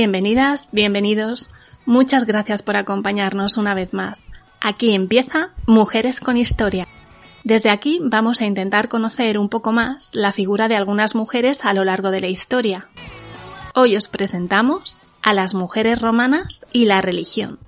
[0.00, 1.50] Bienvenidas, bienvenidos.
[1.84, 4.30] Muchas gracias por acompañarnos una vez más.
[4.58, 6.88] Aquí empieza Mujeres con Historia.
[7.44, 11.74] Desde aquí vamos a intentar conocer un poco más la figura de algunas mujeres a
[11.74, 12.88] lo largo de la historia.
[13.74, 17.58] Hoy os presentamos a las mujeres romanas y la religión.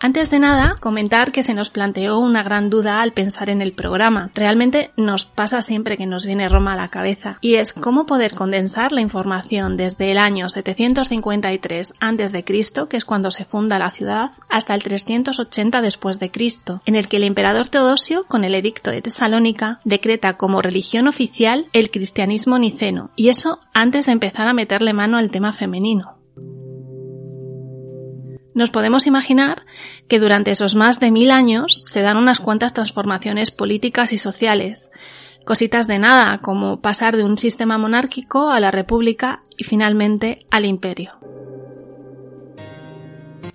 [0.00, 3.72] Antes de nada, comentar que se nos planteó una gran duda al pensar en el
[3.72, 4.30] programa.
[4.32, 7.38] Realmente nos pasa siempre que nos viene Roma a la cabeza.
[7.40, 12.44] Y es cómo poder condensar la información desde el año 753 a.C.,
[12.88, 16.18] que es cuando se funda la ciudad, hasta el 380 después
[16.86, 21.66] en el que el emperador Teodosio, con el edicto de Tesalónica, decreta como religión oficial
[21.72, 23.10] el cristianismo niceno.
[23.16, 26.17] Y eso antes de empezar a meterle mano al tema femenino
[28.58, 29.64] nos podemos imaginar
[30.08, 34.90] que durante esos más de mil años se dan unas cuantas transformaciones políticas y sociales,
[35.46, 40.66] cositas de nada como pasar de un sistema monárquico a la república y finalmente al
[40.66, 41.12] imperio.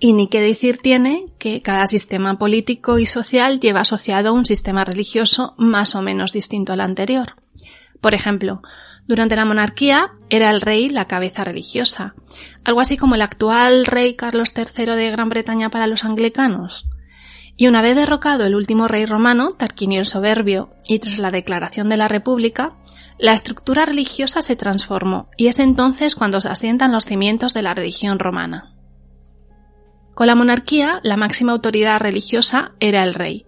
[0.00, 4.84] Y ni qué decir tiene que cada sistema político y social lleva asociado un sistema
[4.84, 7.43] religioso más o menos distinto al anterior.
[8.04, 8.60] Por ejemplo,
[9.06, 12.14] durante la monarquía era el rey la cabeza religiosa,
[12.62, 16.86] algo así como el actual rey Carlos III de Gran Bretaña para los anglicanos.
[17.56, 21.88] Y una vez derrocado el último rey romano, Tarquinio el Soberbio, y tras la declaración
[21.88, 22.74] de la República,
[23.18, 27.72] la estructura religiosa se transformó, y es entonces cuando se asientan los cimientos de la
[27.72, 28.74] religión romana.
[30.12, 33.46] Con la monarquía, la máxima autoridad religiosa era el rey,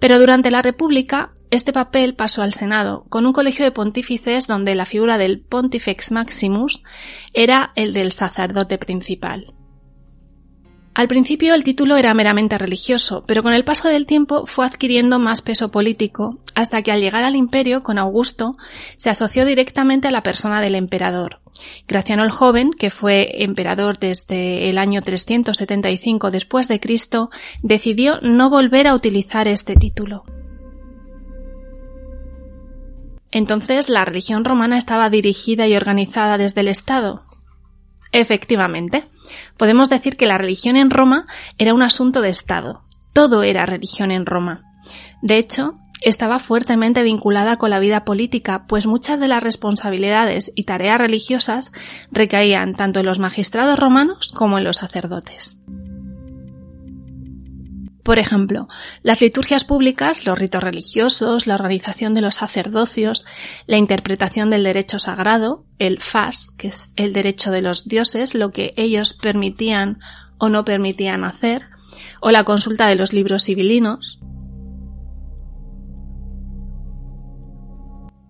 [0.00, 4.74] pero durante la República, este papel pasó al Senado, con un colegio de pontífices donde
[4.74, 6.82] la figura del Pontifex Maximus
[7.32, 9.54] era el del sacerdote principal.
[10.98, 15.20] Al principio el título era meramente religioso, pero con el paso del tiempo fue adquiriendo
[15.20, 18.56] más peso político, hasta que al llegar al imperio con Augusto
[18.96, 21.40] se asoció directamente a la persona del emperador.
[21.86, 27.30] Graciano el Joven, que fue emperador desde el año 375 después de Cristo,
[27.62, 30.24] decidió no volver a utilizar este título.
[33.30, 37.28] Entonces la religión romana estaba dirigida y organizada desde el Estado,
[38.12, 39.04] Efectivamente,
[39.56, 41.26] podemos decir que la religión en Roma
[41.58, 42.82] era un asunto de Estado.
[43.12, 44.62] Todo era religión en Roma.
[45.20, 50.62] De hecho, estaba fuertemente vinculada con la vida política, pues muchas de las responsabilidades y
[50.62, 51.72] tareas religiosas
[52.10, 55.60] recaían tanto en los magistrados romanos como en los sacerdotes.
[58.08, 58.68] Por ejemplo,
[59.02, 63.26] las liturgias públicas, los ritos religiosos, la organización de los sacerdocios,
[63.66, 68.50] la interpretación del derecho sagrado, el fas, que es el derecho de los dioses, lo
[68.50, 69.98] que ellos permitían
[70.38, 71.66] o no permitían hacer,
[72.22, 74.18] o la consulta de los libros civilinos.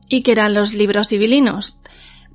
[0.09, 1.78] ¿Y qué eran los libros civilinos?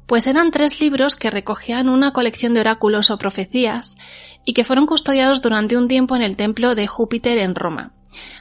[0.07, 3.97] Pues eran tres libros que recogían una colección de oráculos o profecías
[4.45, 7.93] y que fueron custodiados durante un tiempo en el templo de Júpiter en Roma.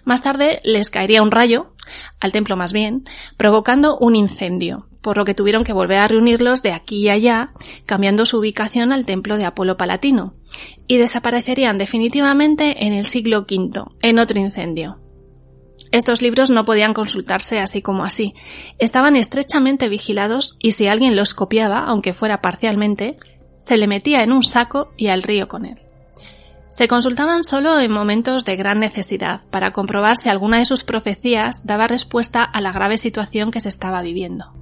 [0.04, 1.74] Más tarde les caería un rayo,
[2.20, 3.04] al templo más bien,
[3.36, 7.52] provocando un incendio, por lo que tuvieron que volver a reunirlos de aquí y allá,
[7.86, 10.34] cambiando su ubicación al templo de Apolo Palatino,
[10.86, 14.98] y desaparecerían definitivamente en el siglo V, en otro incendio.
[15.90, 18.34] Estos libros no podían consultarse así como así.
[18.78, 23.18] Estaban estrechamente vigilados y si alguien los copiaba, aunque fuera parcialmente,
[23.58, 25.81] se le metía en un saco y al río con él.
[26.72, 31.66] Se consultaban solo en momentos de gran necesidad, para comprobar si alguna de sus profecías
[31.66, 34.54] daba respuesta a la grave situación que se estaba viviendo.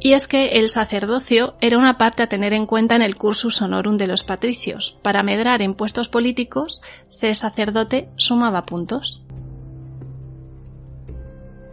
[0.00, 3.62] Y es que el sacerdocio era una parte a tener en cuenta en el cursus
[3.62, 4.98] honorum de los patricios.
[5.00, 9.22] Para medrar en puestos políticos, ser sacerdote sumaba puntos.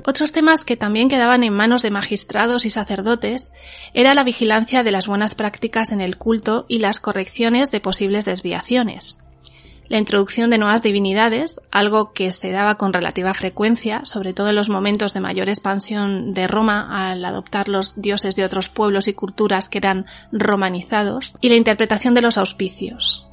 [0.06, 3.52] Otros temas que también quedaban en manos de magistrados y sacerdotes
[3.94, 8.26] era la vigilancia de las buenas prácticas en el culto y las correcciones de posibles
[8.26, 9.20] desviaciones.
[9.90, 14.56] La introducción de nuevas divinidades, algo que se daba con relativa frecuencia, sobre todo en
[14.56, 19.14] los momentos de mayor expansión de Roma al adoptar los dioses de otros pueblos y
[19.14, 23.29] culturas que eran romanizados, y la interpretación de los auspicios.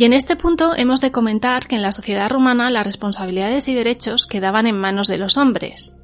[0.00, 3.74] Y en este punto hemos de comentar que en la sociedad romana las responsabilidades y
[3.74, 5.94] derechos quedaban en manos de los hombres.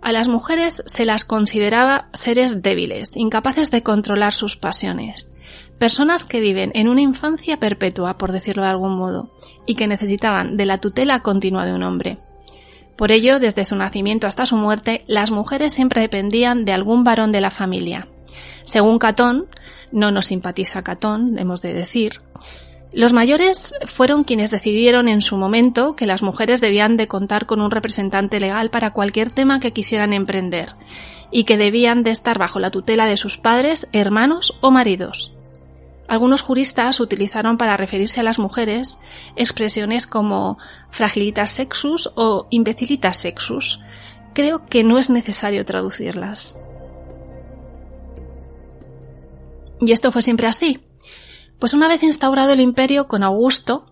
[0.00, 5.32] A las mujeres se las consideraba seres débiles, incapaces de controlar sus pasiones,
[5.78, 9.30] personas que viven en una infancia perpetua, por decirlo de algún modo,
[9.66, 12.18] y que necesitaban de la tutela continua de un hombre.
[12.96, 17.30] Por ello, desde su nacimiento hasta su muerte, las mujeres siempre dependían de algún varón
[17.30, 18.08] de la familia.
[18.64, 19.46] Según Catón,
[19.92, 22.14] no nos simpatiza Catón, hemos de decir,
[22.92, 27.62] Los mayores fueron quienes decidieron en su momento que las mujeres debían de contar con
[27.62, 30.76] un representante legal para cualquier tema que quisieran emprender
[31.30, 35.32] y que debían de estar bajo la tutela de sus padres, hermanos o maridos.
[36.06, 38.98] Algunos juristas utilizaron para referirse a las mujeres
[39.36, 40.58] expresiones como
[40.90, 43.80] fragilitas sexus o imbecilitas sexus.
[44.34, 46.54] Creo que no es necesario traducirlas.
[49.80, 50.80] Y esto fue siempre así.
[51.62, 53.86] Pues una vez instaurado el imperio con Augusto,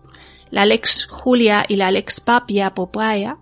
[0.49, 3.37] la Lex Julia y la Lex Papia Poppaea,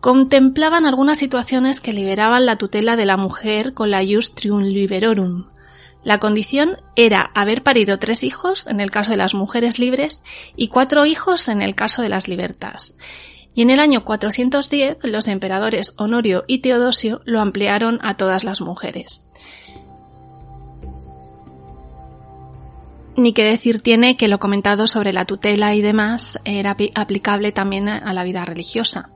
[0.00, 5.46] contemplaban algunas situaciones que liberaban la tutela de la mujer con la Justrium Liberorum.
[6.04, 10.22] La condición era haber parido tres hijos en el caso de las mujeres libres
[10.54, 12.96] y cuatro hijos en el caso de las libertas.
[13.56, 18.60] Y en el año 410 los emperadores Honorio y Teodosio lo ampliaron a todas las
[18.60, 19.24] mujeres.
[23.22, 27.88] Ni que decir tiene que lo comentado sobre la tutela y demás era aplicable también
[27.88, 29.10] a la vida religiosa.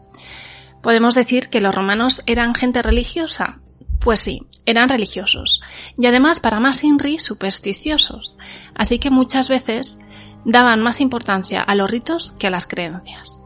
[0.81, 3.59] ¿Podemos decir que los romanos eran gente religiosa?
[3.99, 5.61] Pues sí, eran religiosos.
[5.99, 8.39] Y además, para más inri, supersticiosos.
[8.77, 9.99] Así que muchas veces
[10.45, 13.43] daban más importancia a los ritos que a las creencias.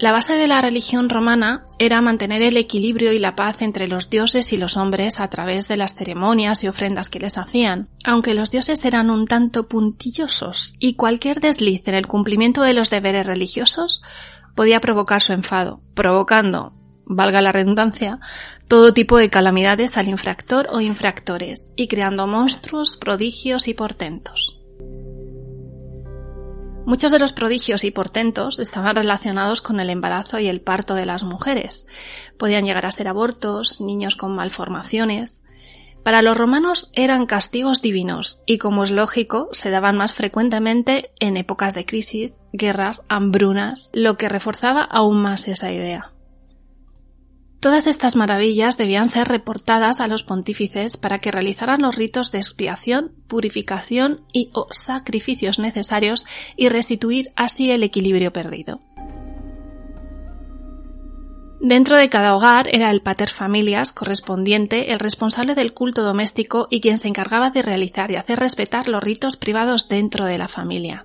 [0.00, 4.08] La base de la religión romana era mantener el equilibrio y la paz entre los
[4.08, 8.32] dioses y los hombres a través de las ceremonias y ofrendas que les hacían, aunque
[8.32, 13.26] los dioses eran un tanto puntillosos y cualquier desliz en el cumplimiento de los deberes
[13.26, 14.00] religiosos
[14.54, 16.72] podía provocar su enfado, provocando,
[17.04, 18.20] valga la redundancia,
[18.68, 24.59] todo tipo de calamidades al infractor o infractores, y creando monstruos, prodigios y portentos.
[26.86, 31.06] Muchos de los prodigios y portentos estaban relacionados con el embarazo y el parto de
[31.06, 31.86] las mujeres.
[32.38, 35.44] Podían llegar a ser abortos, niños con malformaciones.
[36.02, 41.36] Para los romanos eran castigos divinos y, como es lógico, se daban más frecuentemente en
[41.36, 46.12] épocas de crisis, guerras, hambrunas, lo que reforzaba aún más esa idea.
[47.60, 52.38] Todas estas maravillas debían ser reportadas a los pontífices para que realizaran los ritos de
[52.38, 56.24] expiación, purificación y o sacrificios necesarios
[56.56, 58.80] y restituir así el equilibrio perdido.
[61.60, 66.80] Dentro de cada hogar era el pater familias correspondiente el responsable del culto doméstico y
[66.80, 71.04] quien se encargaba de realizar y hacer respetar los ritos privados dentro de la familia.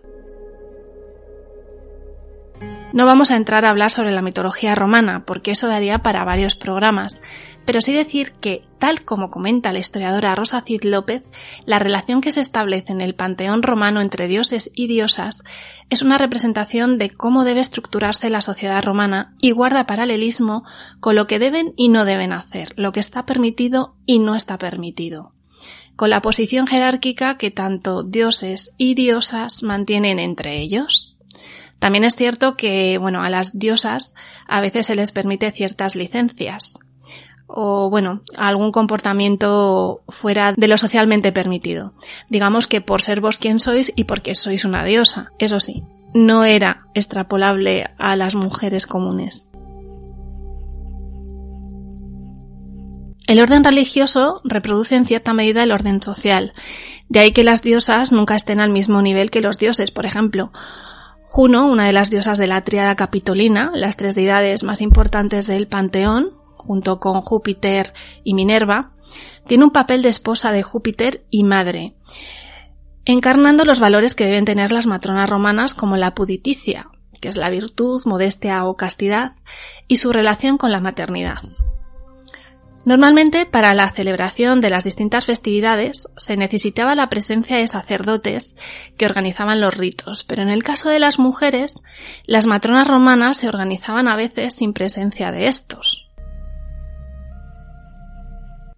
[2.94, 6.56] No vamos a entrar a hablar sobre la mitología romana, porque eso daría para varios
[6.56, 7.22] programas,
[7.66, 11.30] pero sí decir que, tal como comenta la historiadora Rosa Cid López,
[11.66, 15.44] la relación que se establece en el panteón romano entre dioses y diosas
[15.90, 20.64] es una representación de cómo debe estructurarse la sociedad romana y guarda paralelismo
[21.00, 24.58] con lo que deben y no deben hacer, lo que está permitido y no está
[24.58, 25.34] permitido
[25.96, 31.15] con la posición jerárquica que tanto dioses y diosas mantienen entre ellos.
[31.80, 34.14] También es cierto que, bueno, a las diosas
[34.48, 36.80] a veces se les permite ciertas licencias
[37.48, 41.94] o, bueno, algún comportamiento fuera de lo socialmente permitido.
[42.30, 45.32] Digamos que por ser vos quien sois y porque sois una diosa.
[45.38, 45.84] Eso sí,
[46.14, 49.48] no era extrapolable a las mujeres comunes.
[53.28, 56.54] El orden religioso reproduce en cierta medida el orden social.
[57.10, 60.52] De ahí que las diosas nunca estén al mismo nivel que los dioses, por ejemplo.
[61.28, 65.68] Juno, una de las diosas de la tríada capitolina, las tres deidades más importantes del
[65.68, 68.94] panteón, junto con Júpiter y Minerva,
[69.46, 71.96] tiene un papel de esposa de Júpiter y madre,
[73.06, 76.90] encarnando los valores que deben tener las matronas romanas como la puditicia,
[77.22, 79.34] que es la virtud, modestia o castidad,
[79.88, 81.40] y su relación con la maternidad.
[82.86, 88.56] Normalmente, para la celebración de las distintas festividades, se necesitaba la presencia de sacerdotes
[88.96, 91.82] que organizaban los ritos, pero en el caso de las mujeres,
[92.28, 96.06] las matronas romanas se organizaban a veces sin presencia de estos.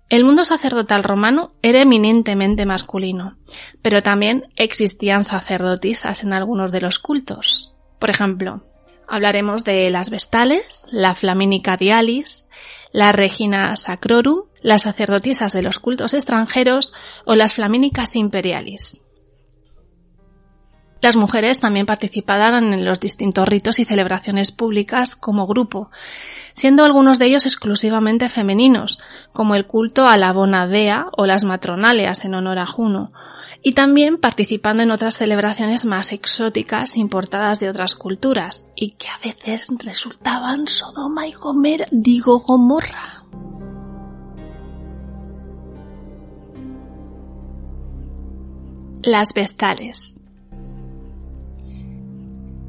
[0.09, 3.37] El mundo sacerdotal romano era eminentemente masculino,
[3.81, 7.73] pero también existían sacerdotisas en algunos de los cultos.
[7.99, 8.63] Por ejemplo,
[9.05, 12.47] hablaremos de las vestales, la flamínica dialis,
[12.91, 16.93] la Regina Sacrorum, las sacerdotisas de los cultos extranjeros
[17.25, 19.06] o las flamínicas imperialis.
[21.01, 25.91] Las mujeres también participaban en los distintos ritos y celebraciones públicas como grupo,
[26.53, 28.99] siendo algunos de ellos exclusivamente femeninos,
[29.31, 33.11] como el culto a la Bonadea o las matronaleas en honor a Juno,
[33.61, 39.19] y también participando en otras celebraciones más exóticas importadas de otras culturas, y que a
[39.23, 43.23] veces resultaban Sodoma y Gomer, digo Gomorra.
[49.03, 50.16] Las vestales.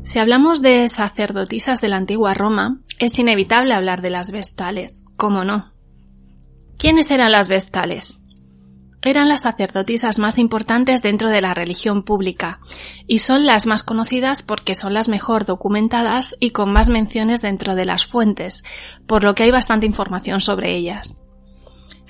[0.08, 5.44] Si hablamos de sacerdotisas de la antigua Roma, es inevitable hablar de las vestales, ¿cómo
[5.44, 5.74] no?
[6.78, 8.22] ¿Quiénes eran las vestales?
[9.02, 12.60] Eran las sacerdotisas más importantes dentro de la religión pública,
[13.06, 17.74] y son las más conocidas porque son las mejor documentadas y con más menciones dentro
[17.74, 18.64] de las fuentes,
[19.06, 21.20] por lo que hay bastante información sobre ellas.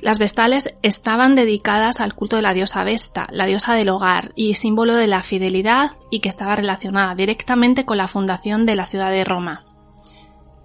[0.01, 4.55] Las vestales estaban dedicadas al culto de la diosa Vesta, la diosa del hogar y
[4.55, 9.11] símbolo de la fidelidad y que estaba relacionada directamente con la fundación de la ciudad
[9.11, 9.65] de Roma.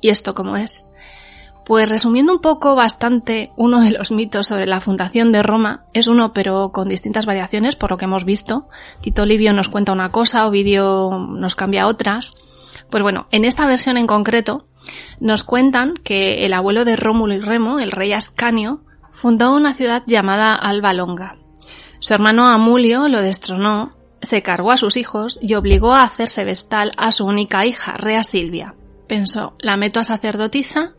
[0.02, 0.88] ¿Y esto cómo es?
[1.66, 6.08] Pues resumiendo un poco bastante, uno de los mitos sobre la fundación de Roma es
[6.08, 8.68] uno pero con distintas variaciones por lo que hemos visto.
[9.02, 12.36] Tito Livio nos cuenta una cosa, Ovidio nos cambia otras.
[12.90, 14.68] Pues bueno, en esta versión en concreto
[15.20, 18.82] nos cuentan que el abuelo de Rómulo y Remo, el rey Ascanio,
[19.14, 21.38] fundó una ciudad llamada Alba Longa.
[22.00, 26.92] Su hermano Amulio lo destronó, se cargó a sus hijos y obligó a hacerse vestal
[26.98, 28.76] a su única hija, Rea Silvia.
[29.08, 30.96] Pensó, la meto a sacerdotisa,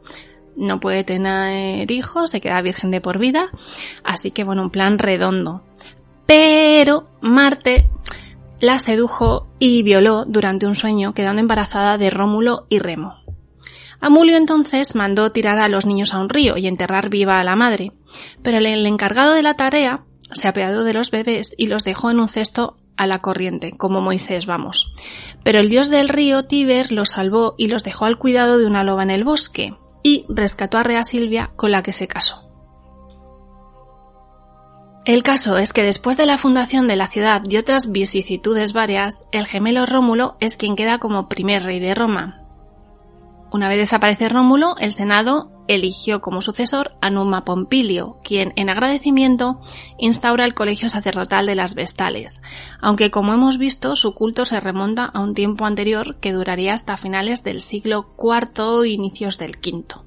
[0.57, 3.51] no puede tener hijos, se queda virgen de por vida,
[4.03, 5.63] así que bueno, un plan redondo.
[6.27, 7.91] Pero Marte
[8.61, 13.24] la sedujo y violó durante un sueño, quedando embarazada de Rómulo y Remo.
[14.05, 17.57] Amulio entonces mandó tirar a los niños a un río y enterrar viva a la
[17.57, 17.93] madre,
[18.43, 22.21] pero el encargado de la tarea se apeadó de los bebés y los dejó en
[22.21, 24.93] un cesto a la corriente, como Moisés, vamos.
[25.43, 28.85] Pero el dios del río, Tíber, los salvó y los dejó al cuidado de una
[28.85, 32.51] loba en el bosque, y rescató a Rea Silvia con la que se casó.
[35.07, 39.25] El caso es que después de la fundación de la ciudad y otras vicisitudes varias,
[39.33, 42.44] el gemelo Rómulo es quien queda como primer rey de Roma,
[43.55, 49.61] una vez desaparece Rómulo, el Senado eligió como sucesor a Numa Pompilio, quien, en agradecimiento,
[49.97, 52.43] instaura el colegio sacerdotal de las Vestales,
[52.81, 56.97] aunque como hemos visto su culto se remonta a un tiempo anterior que duraría hasta
[56.97, 60.03] finales del siglo IV e inicios del V.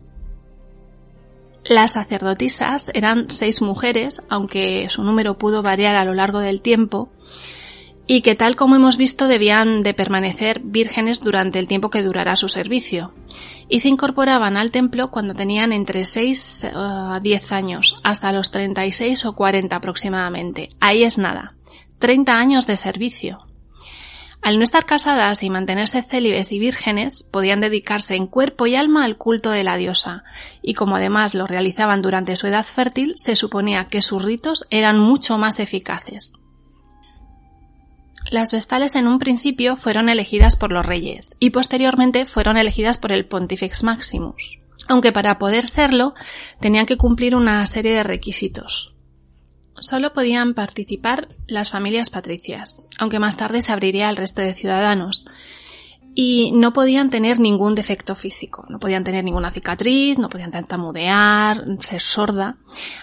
[1.64, 7.08] Las sacerdotisas eran seis mujeres, aunque su número pudo variar a lo largo del tiempo,
[8.08, 12.38] y que tal como hemos visto debían de permanecer vírgenes durante el tiempo que durará
[12.38, 13.14] su servicio,
[13.68, 18.50] y se incorporaban al templo cuando tenían entre 6 eh, a 10 años, hasta los
[18.50, 20.70] 36 o 40 aproximadamente.
[20.80, 21.56] Ahí es nada.
[22.00, 23.40] 30 años de servicio.
[24.42, 29.04] Al no estar casadas y mantenerse célibes y vírgenes, podían dedicarse en cuerpo y alma
[29.04, 30.24] al culto de la diosa,
[30.62, 35.00] y como además lo realizaban durante su edad fértil, se suponía que sus ritos eran
[35.00, 36.34] mucho más eficaces.
[38.30, 43.14] Las vestales en un principio fueron elegidas por los reyes y posteriormente fueron elegidas por
[43.14, 46.14] el Pontifex Maximus, aunque para poder serlo
[46.60, 48.94] tenían que cumplir una serie de requisitos.
[49.80, 55.26] Solo podían participar las familias patricias, aunque más tarde se abriría al resto de ciudadanos,
[56.16, 61.64] y no podían tener ningún defecto físico, no podían tener ninguna cicatriz, no podían tartamudear,
[61.80, 62.58] ser sorda.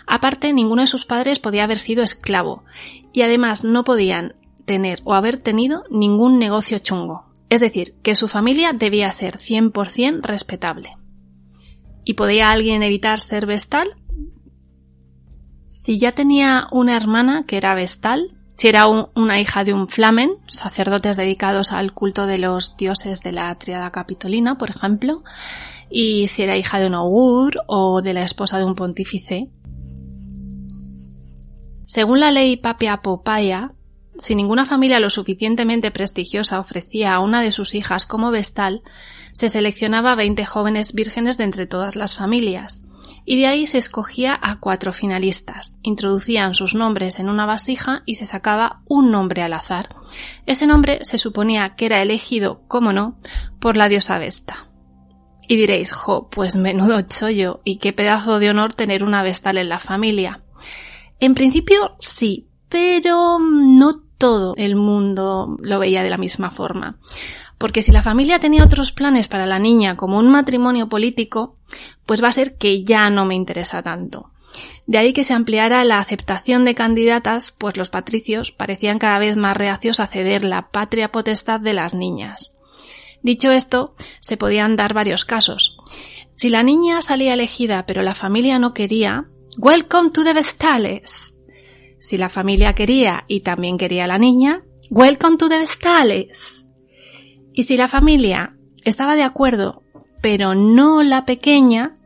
[0.05, 2.65] Aparte, ninguno de sus padres podía haber sido esclavo,
[3.13, 7.27] y además no podían tener o haber tenido ningún negocio chungo.
[7.49, 10.97] Es decir, que su familia debía ser 100% respetable.
[12.05, 13.97] ¿Y podía alguien evitar ser vestal?
[15.69, 20.37] Si ya tenía una hermana que era vestal, si era una hija de un flamen,
[20.47, 25.25] sacerdotes dedicados al culto de los dioses de la triada capitolina, por ejemplo,
[25.91, 29.51] y si era hija de un augur o de la esposa de un pontífice.
[31.87, 33.73] Según la ley Papia Popaya,
[34.19, 38.83] si ninguna familia lo suficientemente prestigiosa ofrecía a una de sus hijas como vestal,
[39.33, 42.85] se seleccionaba veinte jóvenes vírgenes de entre todas las familias,
[43.25, 48.17] y de ahí se escogía a cuatro finalistas, introducían sus nombres en una vasija y
[48.17, 49.97] se sacaba un nombre al azar.
[50.47, 53.19] Ese nombre se suponía que era elegido, como no,
[53.61, 54.69] por la diosa Vesta.
[55.47, 59.69] Y diréis, jo, pues menudo chollo, y qué pedazo de honor tener una vestal en
[59.69, 60.43] la familia.
[61.21, 66.97] En principio sí, pero no todo el mundo lo veía de la misma forma.
[67.59, 71.57] Porque si la familia tenía otros planes para la niña, como un matrimonio político,
[72.07, 74.31] pues va a ser que ya no me interesa tanto.
[74.87, 79.37] De ahí que se ampliara la aceptación de candidatas, pues los patricios parecían cada vez
[79.37, 82.55] más reacios a ceder la patria potestad de las niñas.
[83.23, 85.79] Dicho esto, se podían dar varios casos.
[86.31, 91.34] Si la niña salía elegida pero la familia no quería, Welcome to the Vestales.
[92.07, 96.69] Si la familia quería y también quería la niña, Welcome to the Vestales.
[97.55, 99.83] Y si la familia estaba de acuerdo,
[100.21, 101.97] pero no la pequeña,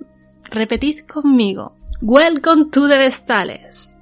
[0.45, 3.97] repetid conmigo, Welcome to the Vestales.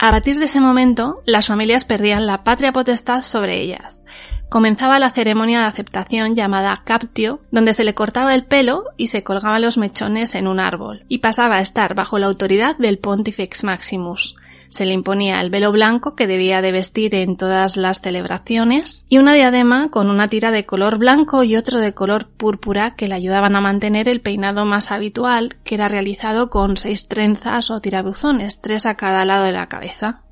[0.00, 4.00] A partir de ese momento, las familias perdían la patria potestad sobre ellas.
[4.48, 9.24] Comenzaba la ceremonia de aceptación llamada captio, donde se le cortaba el pelo y se
[9.24, 13.64] colgaban los mechones en un árbol, y pasaba a estar bajo la autoridad del Pontifex
[13.64, 14.36] Maximus.
[14.68, 19.18] Se le imponía el velo blanco que debía de vestir en todas las celebraciones y
[19.18, 23.14] una diadema con una tira de color blanco y otro de color púrpura que le
[23.14, 28.60] ayudaban a mantener el peinado más habitual, que era realizado con seis trenzas o tirabuzones,
[28.60, 30.22] tres a cada lado de la cabeza.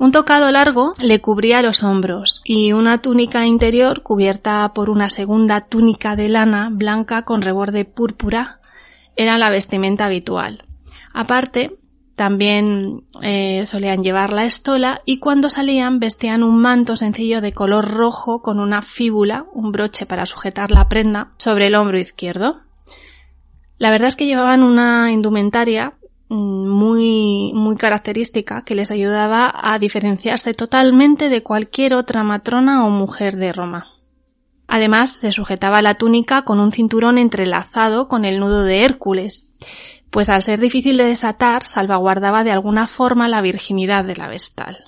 [0.00, 5.60] Un tocado largo le cubría los hombros y una túnica interior cubierta por una segunda
[5.60, 8.60] túnica de lana blanca con reborde púrpura
[9.14, 10.64] era la vestimenta habitual.
[11.12, 11.76] Aparte,
[12.16, 17.86] también eh, solían llevar la estola y cuando salían vestían un manto sencillo de color
[17.90, 22.62] rojo con una fíbula, un broche para sujetar la prenda, sobre el hombro izquierdo.
[23.76, 25.98] La verdad es que llevaban una indumentaria
[26.30, 33.36] muy, muy característica que les ayudaba a diferenciarse totalmente de cualquier otra matrona o mujer
[33.36, 33.88] de Roma.
[34.68, 39.52] Además, se sujetaba la túnica con un cinturón entrelazado con el nudo de Hércules,
[40.10, 44.84] pues al ser difícil de desatar salvaguardaba de alguna forma la virginidad de la vestal.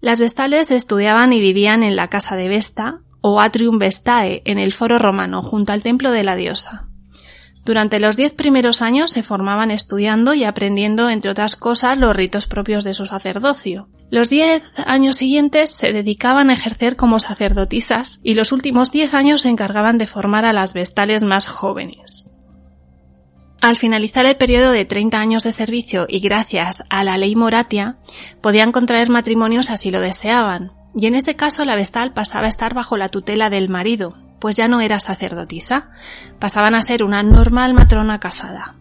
[0.00, 4.72] Las vestales estudiaban y vivían en la casa de Vesta o Atrium Vestae en el
[4.72, 6.85] foro romano junto al templo de la diosa.
[7.66, 12.46] Durante los diez primeros años se formaban estudiando y aprendiendo, entre otras cosas, los ritos
[12.46, 13.88] propios de su sacerdocio.
[14.08, 19.42] Los diez años siguientes se dedicaban a ejercer como sacerdotisas y los últimos diez años
[19.42, 22.30] se encargaban de formar a las vestales más jóvenes.
[23.60, 27.96] Al finalizar el periodo de 30 años de servicio y gracias a la ley Moratia,
[28.42, 32.74] podían contraer matrimonios si lo deseaban, y en este caso la vestal pasaba a estar
[32.74, 35.90] bajo la tutela del marido, pues ya no era sacerdotisa,
[36.38, 38.76] pasaban a ser una normal matrona casada.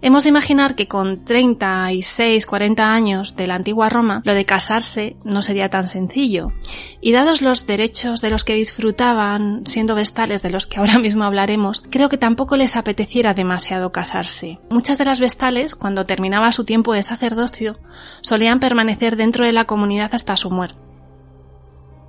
[0.00, 5.16] Hemos de imaginar que con 36, 40 años de la antigua Roma, lo de casarse
[5.24, 6.52] no sería tan sencillo.
[7.00, 11.24] Y dados los derechos de los que disfrutaban, siendo vestales de los que ahora mismo
[11.24, 14.60] hablaremos, creo que tampoco les apeteciera demasiado casarse.
[14.70, 17.80] Muchas de las vestales, cuando terminaba su tiempo de sacerdocio,
[18.20, 20.87] solían permanecer dentro de la comunidad hasta su muerte.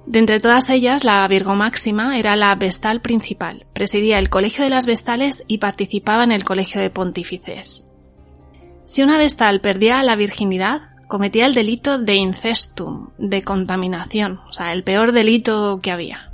[0.05, 4.69] De entre todas ellas, la Virgo Máxima era la vestal principal, presidía el Colegio de
[4.69, 7.87] las Vestales y participaba en el Colegio de Pontífices.
[8.85, 14.73] Si una vestal perdía la virginidad, cometía el delito de incestum, de contaminación, o sea,
[14.73, 16.28] el peor delito que había.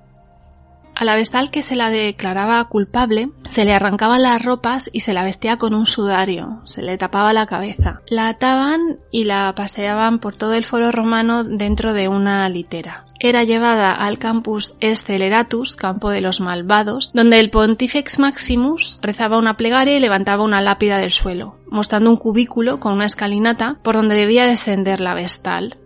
[0.96, 5.14] A la vestal que se la declaraba culpable, se le arrancaban las ropas y se
[5.14, 8.02] la vestía con un sudario, se le tapaba la cabeza.
[8.08, 13.06] La ataban y la paseaban por todo el foro romano dentro de una litera.
[13.20, 19.58] Era llevada al campus Esceleratus, campo de los malvados, donde el Pontifex Maximus rezaba una
[19.58, 24.16] plegaria y levantaba una lápida del suelo, mostrando un cubículo con una escalinata por donde
[24.16, 25.78] debía descender la vestal.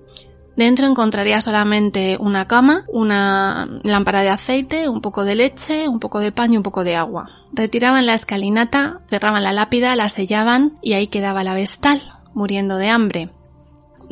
[0.59, 6.19] Dentro encontraría solamente una cama, una lámpara de aceite, un poco de leche, un poco
[6.19, 7.29] de pan y un poco de agua.
[7.53, 12.01] Retiraban la escalinata, cerraban la lápida, la sellaban y ahí quedaba la vestal,
[12.33, 13.29] muriendo de hambre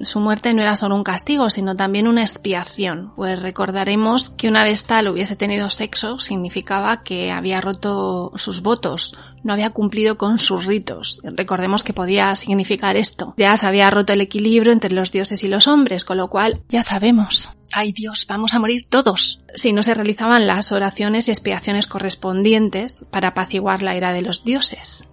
[0.02, 4.64] su muerte no era solo un castigo, sino también una expiación, pues recordaremos que una
[4.64, 10.66] vestal hubiese tenido sexo significaba que había roto sus votos, no había cumplido con sus
[10.66, 11.20] ritos.
[11.24, 13.34] Recordemos que podía significar esto.
[13.38, 16.62] Ya se había roto el equilibrio entre los dioses y los hombres, con lo cual
[16.70, 17.50] ya sabemos.
[17.74, 18.26] ¡Ay Dios!
[18.28, 19.42] Vamos a morir todos.
[19.54, 24.44] Si no se realizaban las oraciones y expiaciones correspondientes para apaciguar la ira de los
[24.44, 25.10] dioses.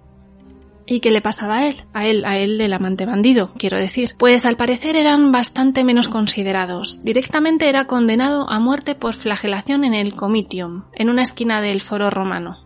[0.87, 1.77] ¿Y qué le pasaba a él?
[1.95, 4.11] A él, a él el amante bandido, quiero decir.
[4.19, 7.03] Pues al parecer eran bastante menos considerados.
[7.03, 12.11] Directamente era condenado a muerte por flagelación en el Comitium, en una esquina del foro
[12.11, 12.59] romano.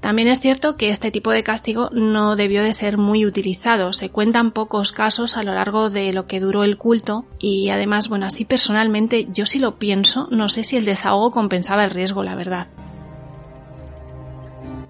[0.00, 3.92] También es cierto que este tipo de castigo no debió de ser muy utilizado.
[3.92, 8.08] Se cuentan pocos casos a lo largo de lo que duró el culto y además,
[8.08, 12.22] bueno, así personalmente yo sí lo pienso, no sé si el desahogo compensaba el riesgo,
[12.22, 12.68] la verdad.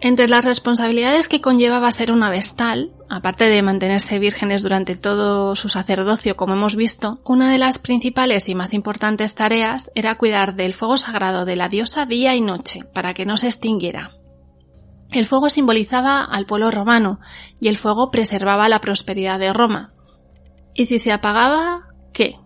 [0.01, 5.69] Entre las responsabilidades que conllevaba ser una vestal, aparte de mantenerse vírgenes durante todo su
[5.69, 10.73] sacerdocio, como hemos visto, una de las principales y más importantes tareas era cuidar del
[10.73, 14.13] fuego sagrado de la diosa día y noche, para que no se extinguiera.
[15.11, 17.19] El fuego simbolizaba al pueblo romano
[17.61, 19.91] y el fuego preservaba la prosperidad de Roma.
[20.75, 22.37] ¿Y si se apagaba, qué?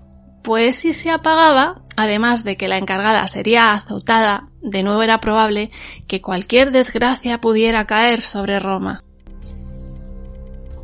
[0.43, 5.71] Pues si se apagaba, además de que la encargada sería azotada, de nuevo era probable
[6.07, 9.03] que cualquier desgracia pudiera caer sobre Roma.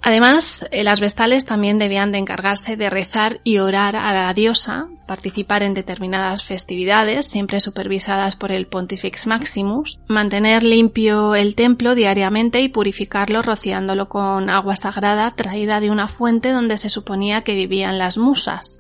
[0.01, 4.87] Además, eh, las vestales también debían de encargarse de rezar y orar a la diosa,
[5.07, 12.61] participar en determinadas festividades, siempre supervisadas por el Pontifex Maximus, mantener limpio el templo diariamente
[12.61, 17.99] y purificarlo rociándolo con agua sagrada traída de una fuente donde se suponía que vivían
[17.99, 18.79] las musas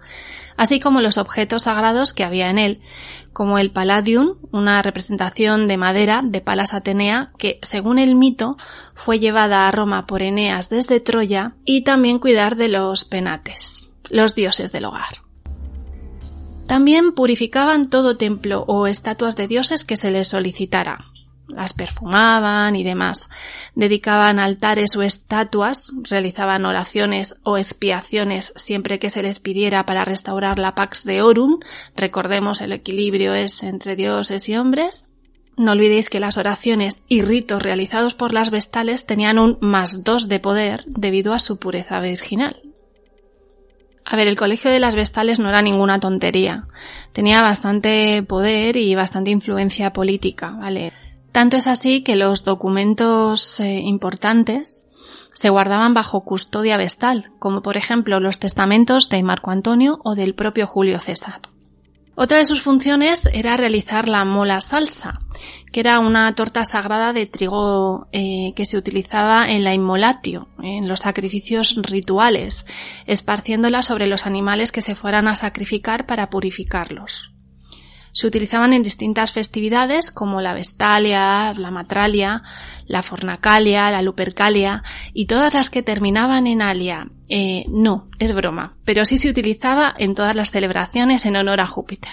[0.59, 2.81] así como los objetos sagrados que había en él,
[3.33, 8.59] como el Palladium, una representación de madera de Palas Atenea que, según el mito,
[8.93, 14.35] fue llevada a Roma por Eneas desde Troya, y también cuidar de los penates, los
[14.35, 15.23] dioses del hogar.
[16.67, 21.07] También purificaban todo templo o estatuas de dioses que se les solicitara,
[21.49, 23.29] las perfumaban y demás.
[23.75, 30.59] Dedicaban altares o estatuas, realizaban oraciones o expiaciones siempre que se les pidiera para restaurar
[30.59, 31.59] la Pax de Orum.
[31.97, 35.09] Recordemos el equilibrio es entre dioses y hombres.
[35.57, 40.29] No olvidéis que las oraciones y ritos realizados por las vestales tenían un más dos
[40.29, 42.63] de poder debido a su pureza virginal.
[44.05, 46.67] A ver, el colegio de las vestales no era ninguna tontería.
[47.13, 50.93] Tenía bastante poder y bastante influencia política, ¿vale?
[51.33, 54.87] Tanto es así que los documentos eh, importantes
[55.33, 60.35] se guardaban bajo custodia vestal, como por ejemplo los testamentos de Marco Antonio o del
[60.35, 61.43] propio Julio César.
[62.21, 65.21] Otra de sus funciones era realizar la mola salsa,
[65.71, 70.89] que era una torta sagrada de trigo eh, que se utilizaba en la inmolatio, en
[70.89, 72.67] los sacrificios rituales,
[73.07, 77.38] esparciéndola sobre los animales que se fueran a sacrificar para purificarlos.
[78.19, 82.43] Se utilizaban en distintas festividades como la Vestalia, la Matralia,
[82.89, 84.83] la Fornacalia, la Lupercalia
[85.15, 87.13] y todas las que terminaban en alia.
[87.29, 91.69] Eh, no, es broma, pero sí se utilizaba en todas las celebraciones en honor a
[91.69, 92.11] Júpiter.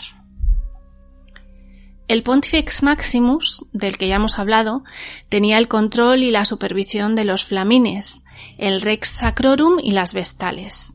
[2.07, 4.83] El Pontifex Maximus, del que ya hemos hablado,
[5.27, 8.23] tenía el control y la supervisión de los flamines,
[8.59, 10.93] el Rex Sacrorum y las Vestales.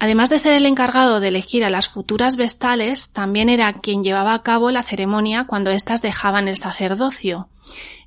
[0.00, 4.32] Además de ser el encargado de elegir a las futuras vestales, también era quien llevaba
[4.32, 7.48] a cabo la ceremonia cuando éstas dejaban el sacerdocio.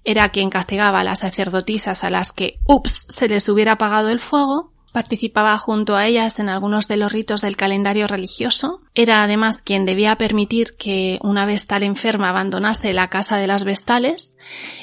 [0.04, 4.18] Era quien castigaba a las sacerdotisas a las que, ups, se les hubiera apagado el
[4.18, 9.62] fuego, participaba junto a ellas en algunos de los ritos del calendario religioso, era además
[9.62, 14.36] quien debía permitir que una vestal enferma abandonase la casa de las vestales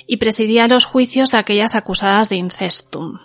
[0.06, 3.18] y presidía los juicios de aquellas acusadas de incestum.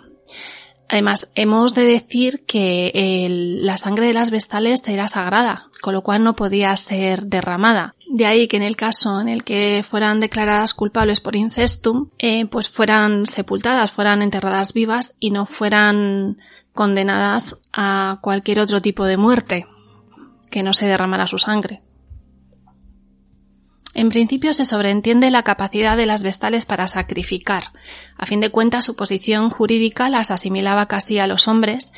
[0.88, 3.26] Además, hemos de decir que
[3.60, 7.94] la sangre de las vestales era sagrada, con lo cual no podía ser derramada.
[8.08, 12.46] De ahí que en el caso en el que fueran declaradas culpables por incestum, eh,
[12.46, 16.38] pues fueran sepultadas, fueran enterradas vivas y no fueran
[16.72, 19.66] condenadas a cualquier otro tipo de muerte,
[20.50, 21.82] que no se derramara su sangre.
[23.98, 27.72] En principio se sobreentiende la capacidad de las vestales para sacrificar.
[28.18, 31.94] A fin de cuentas, su posición jurídica las asimilaba casi a los hombres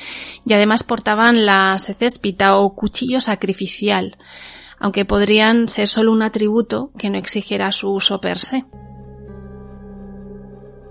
[0.46, 4.16] y además portaban la secéspita o cuchillo sacrificial,
[4.78, 8.64] aunque podrían ser solo un atributo que no exigiera su uso per se.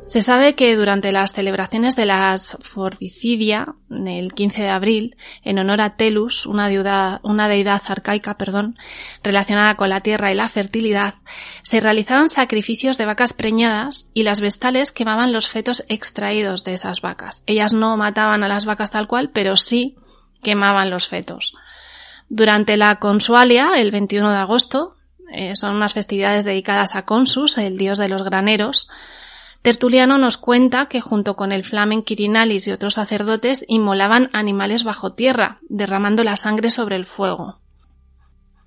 [0.07, 5.81] Se sabe que durante las celebraciones de las Fordicidia, el 15 de abril, en honor
[5.81, 8.77] a Telus, una, una deidad arcaica, perdón,
[9.21, 11.15] relacionada con la tierra y la fertilidad,
[11.61, 17.01] se realizaban sacrificios de vacas preñadas y las vestales quemaban los fetos extraídos de esas
[17.01, 17.43] vacas.
[17.45, 19.97] Ellas no mataban a las vacas tal cual, pero sí
[20.41, 21.53] quemaban los fetos.
[22.29, 24.95] Durante la Consualia, el 21 de agosto,
[25.33, 28.87] eh, son unas festividades dedicadas a Consus, el dios de los graneros,
[29.67, 35.11] Tertuliano nos cuenta que junto con el Flamen Quirinalis y otros sacerdotes inmolaban animales bajo
[35.11, 37.59] tierra, derramando la sangre sobre el fuego.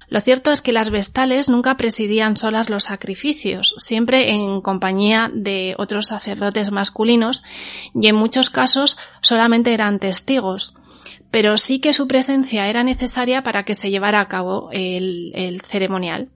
[0.09, 5.75] Lo cierto es que las vestales nunca presidían solas los sacrificios, siempre en compañía de
[5.79, 7.43] otros sacerdotes masculinos
[7.95, 10.75] y en muchos casos solamente eran testigos,
[11.31, 15.63] pero sí que su presencia era necesaria para que se llevara a cabo el, el
[15.63, 16.29] ceremonial.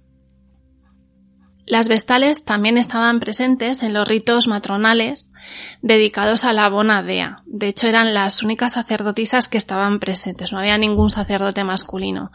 [1.66, 5.32] Las vestales también estaban presentes en los ritos matronales
[5.80, 7.36] dedicados a la bonadea.
[7.46, 10.52] De hecho, eran las únicas sacerdotisas que estaban presentes.
[10.52, 12.32] No había ningún sacerdote masculino.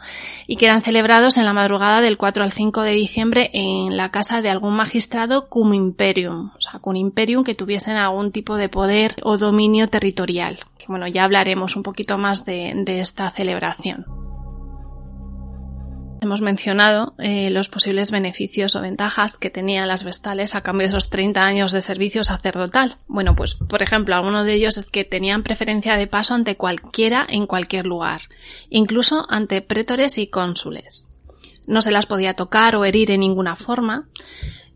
[0.48, 4.10] Y que eran celebrados en la madrugada del 4 al 5 de diciembre en la
[4.10, 6.50] casa de algún magistrado cum imperium.
[6.56, 10.58] O sea, cum imperium que tuviesen algún tipo de poder o dominio territorial.
[10.76, 14.06] Que bueno, ya hablaremos un poquito más de esta celebración.
[16.22, 20.90] Hemos mencionado eh, los posibles beneficios o ventajas que tenían las vestales a cambio de
[20.90, 22.98] esos 30 años de servicio sacerdotal.
[23.06, 27.26] Bueno, pues por ejemplo, alguno de ellos es que tenían preferencia de paso ante cualquiera
[27.26, 28.20] en cualquier lugar,
[28.68, 31.06] incluso ante prétores y cónsules.
[31.66, 34.06] No se las podía tocar o herir en ninguna forma.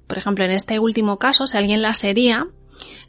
[0.07, 2.47] Por ejemplo, en este último caso, si alguien las hería,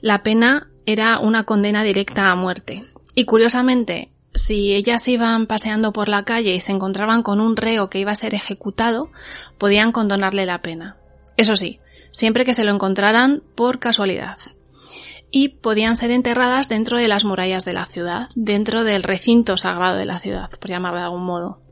[0.01, 2.83] la pena era una condena directa a muerte
[3.15, 7.89] Y curiosamente, si ellas iban paseando por la calle y se encontraban con un reo
[7.89, 9.09] que iba a ser ejecutado,
[9.57, 10.97] podían condonarle la pena.
[11.37, 11.79] Eso sí,
[12.11, 14.37] siempre que se lo encontraran por casualidad.
[15.31, 19.97] Y podían ser enterradas dentro de las murallas de la ciudad, dentro del recinto sagrado
[19.97, 21.64] de la ciudad, por llamarlo de algún modo.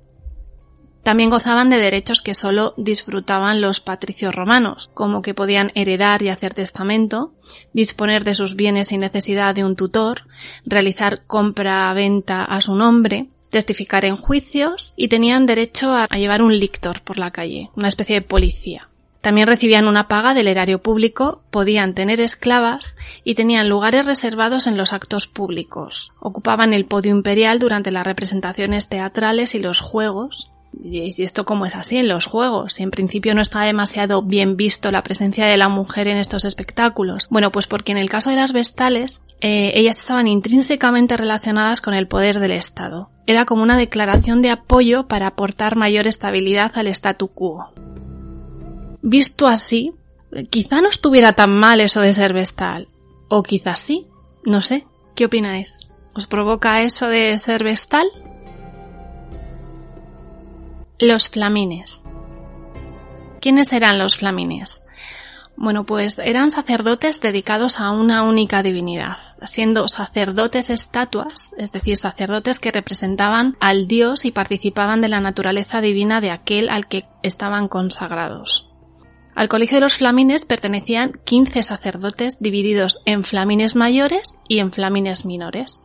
[1.03, 6.29] También gozaban de derechos que solo disfrutaban los patricios romanos, como que podían heredar y
[6.29, 7.33] hacer testamento,
[7.73, 10.21] disponer de sus bienes sin necesidad de un tutor,
[10.65, 17.01] realizar compra-venta a su nombre, testificar en juicios y tenían derecho a llevar un lictor
[17.01, 18.89] por la calle, una especie de policía.
[19.19, 24.75] También recibían una paga del erario público, podían tener esclavas y tenían lugares reservados en
[24.75, 26.11] los actos públicos.
[26.19, 31.75] Ocupaban el podio imperial durante las representaciones teatrales y los juegos, y esto cómo es
[31.75, 35.57] así en los juegos, si en principio no está demasiado bien visto la presencia de
[35.57, 37.27] la mujer en estos espectáculos.
[37.29, 41.93] Bueno, pues porque en el caso de las vestales, eh, ellas estaban intrínsecamente relacionadas con
[41.93, 43.09] el poder del Estado.
[43.25, 47.73] Era como una declaración de apoyo para aportar mayor estabilidad al statu quo.
[49.01, 49.93] Visto así,
[50.49, 52.87] quizá no estuviera tan mal eso de ser vestal.
[53.29, 54.07] O quizás sí,
[54.45, 54.85] no sé.
[55.15, 55.79] ¿Qué opináis?
[56.13, 58.07] ¿Os provoca eso de ser vestal?
[61.05, 62.01] Los flamines.
[63.41, 64.83] ¿Quiénes eran los flamines?
[65.57, 72.61] Bueno, pues eran sacerdotes dedicados a una única divinidad, siendo sacerdotes estatuas, es decir, sacerdotes
[72.61, 77.67] que representaban al dios y participaban de la naturaleza divina de aquel al que estaban
[77.67, 78.69] consagrados.
[79.35, 85.25] Al colegio de los flamines pertenecían 15 sacerdotes divididos en flamines mayores y en flamines
[85.25, 85.83] menores.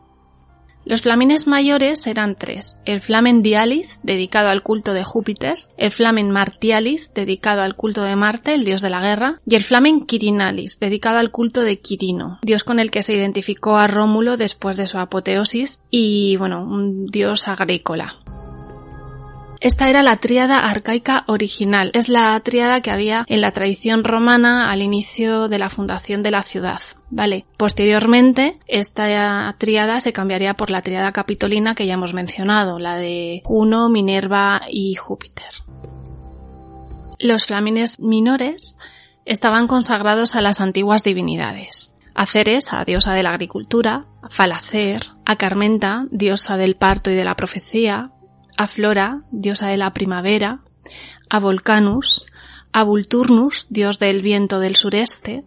[0.89, 6.31] Los flamines mayores eran tres, el flamen dialis, dedicado al culto de Júpiter, el flamen
[6.31, 10.79] martialis, dedicado al culto de Marte, el dios de la guerra, y el flamen quirinalis,
[10.79, 14.87] dedicado al culto de Quirino, dios con el que se identificó a Rómulo después de
[14.87, 18.15] su apoteosis y, bueno, un dios agrícola.
[19.61, 24.71] Esta era la tríada arcaica original, es la tríada que había en la tradición romana
[24.71, 26.81] al inicio de la fundación de la ciudad.
[27.09, 27.45] Vale.
[27.57, 33.41] Posteriormente, esta tríada se cambiaría por la tríada capitolina que ya hemos mencionado, la de
[33.43, 35.49] Juno, Minerva y Júpiter.
[37.19, 38.77] Los flamines minores
[39.25, 41.95] estaban consagrados a las antiguas divinidades.
[42.15, 47.15] A Ceres, a diosa de la agricultura, a Falacer, a Carmenta, diosa del parto y
[47.15, 48.11] de la profecía,
[48.59, 50.59] a Flora, diosa de la primavera,
[51.29, 52.25] a Volcanus,
[52.73, 55.45] a Vulturnus, dios del viento del sureste,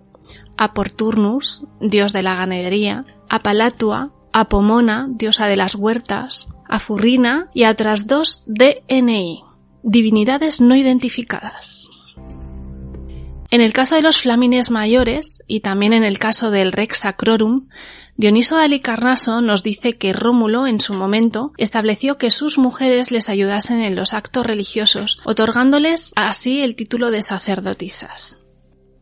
[0.57, 6.79] a Porturnus, dios de la ganadería, a Palatua, a Pomona, diosa de las huertas, a
[6.79, 9.45] Furrina y a otras dos DNI,
[9.83, 11.91] divinidades no identificadas.
[13.51, 17.69] En el caso de los flamines mayores y también en el caso del Rex Sacrorum,
[18.23, 23.29] Dioniso de Alicarnaso nos dice que Rómulo, en su momento, estableció que sus mujeres les
[23.29, 28.39] ayudasen en los actos religiosos, otorgándoles así el título de sacerdotisas.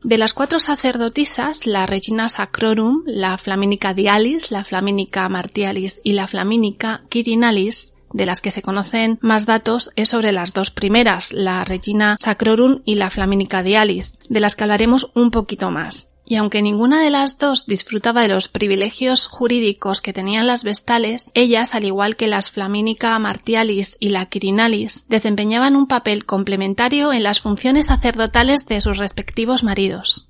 [0.02, 6.26] De las cuatro sacerdotisas, la Regina Sacrorum, la Flaminica Dialis, la Flaminica Martialis y la
[6.26, 11.62] Flaminica Quirinalis, de las que se conocen más datos es sobre las dos primeras, la
[11.66, 16.62] Regina Sacrorum y la Flaminica Dialis, de las que hablaremos un poquito más y aunque
[16.62, 21.84] ninguna de las dos disfrutaba de los privilegios jurídicos que tenían las vestales, ellas, al
[21.84, 27.86] igual que las Flamínica Martialis y la Quirinalis, desempeñaban un papel complementario en las funciones
[27.86, 30.28] sacerdotales de sus respectivos maridos.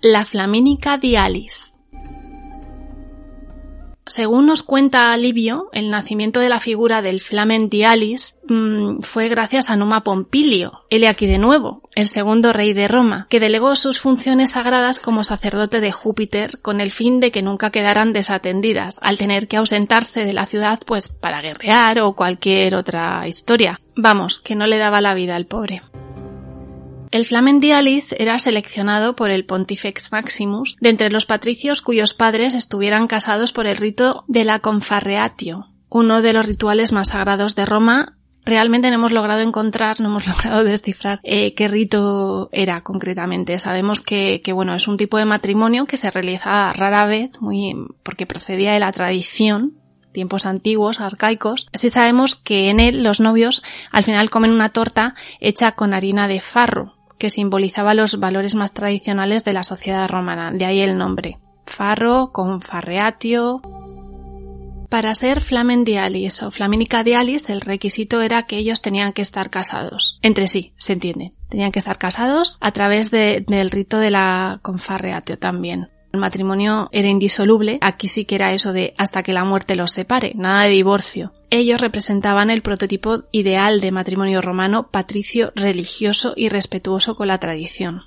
[0.00, 1.79] La Flamínica Dialis
[4.10, 9.70] según nos cuenta Livio, el nacimiento de la figura del Flamen Dialis mm, fue gracias
[9.70, 14.00] a Numa Pompilio, el aquí de nuevo, el segundo rey de Roma, que delegó sus
[14.00, 19.16] funciones sagradas como sacerdote de Júpiter con el fin de que nunca quedaran desatendidas, al
[19.16, 23.80] tener que ausentarse de la ciudad pues para guerrear o cualquier otra historia.
[23.94, 25.82] Vamos, que no le daba la vida al pobre.
[27.10, 32.54] El Flamen Dialis era seleccionado por el Pontifex Maximus de entre los patricios cuyos padres
[32.54, 37.66] estuvieran casados por el rito de la Confarreatio, uno de los rituales más sagrados de
[37.66, 38.16] Roma.
[38.44, 43.58] Realmente no hemos logrado encontrar, no hemos logrado descifrar eh, qué rito era concretamente.
[43.58, 47.74] Sabemos que, que, bueno, es un tipo de matrimonio que se realiza rara vez, muy,
[48.04, 49.80] porque procedía de la tradición
[50.12, 55.14] tiempos antiguos, arcaicos, sí sabemos que en él los novios al final comen una torta
[55.38, 60.50] hecha con harina de farro, que simbolizaba los valores más tradicionales de la sociedad romana,
[60.50, 61.38] de ahí el nombre.
[61.66, 63.60] Farro con farreatio.
[64.88, 69.50] Para ser flamen dialis o flaminica dialis, el requisito era que ellos tenían que estar
[69.50, 70.18] casados.
[70.22, 71.32] Entre sí, se entiende.
[71.48, 75.90] Tenían que estar casados a través del rito de la confarreatio también.
[76.12, 79.92] El matrimonio era indisoluble, aquí sí que era eso de hasta que la muerte los
[79.92, 81.32] separe, nada de divorcio.
[81.50, 88.02] Ellos representaban el prototipo ideal de matrimonio romano, patricio, religioso y respetuoso con la tradición.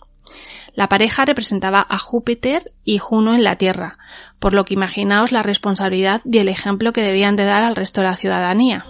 [0.75, 3.99] La pareja representaba a Júpiter y Juno en la Tierra,
[4.39, 8.01] por lo que imaginaos la responsabilidad y el ejemplo que debían de dar al resto
[8.01, 8.85] de la ciudadanía.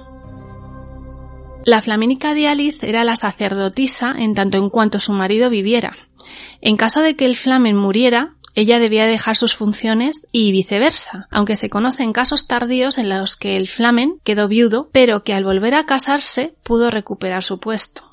[1.66, 5.98] La flamínica Dialis era la sacerdotisa en tanto en cuanto su marido viviera.
[6.62, 11.56] En caso de que el flamen muriera, ella debía dejar sus funciones y viceversa, aunque
[11.56, 15.74] se conocen casos tardíos en los que el flamen quedó viudo, pero que al volver
[15.74, 18.04] a casarse pudo recuperar su puesto.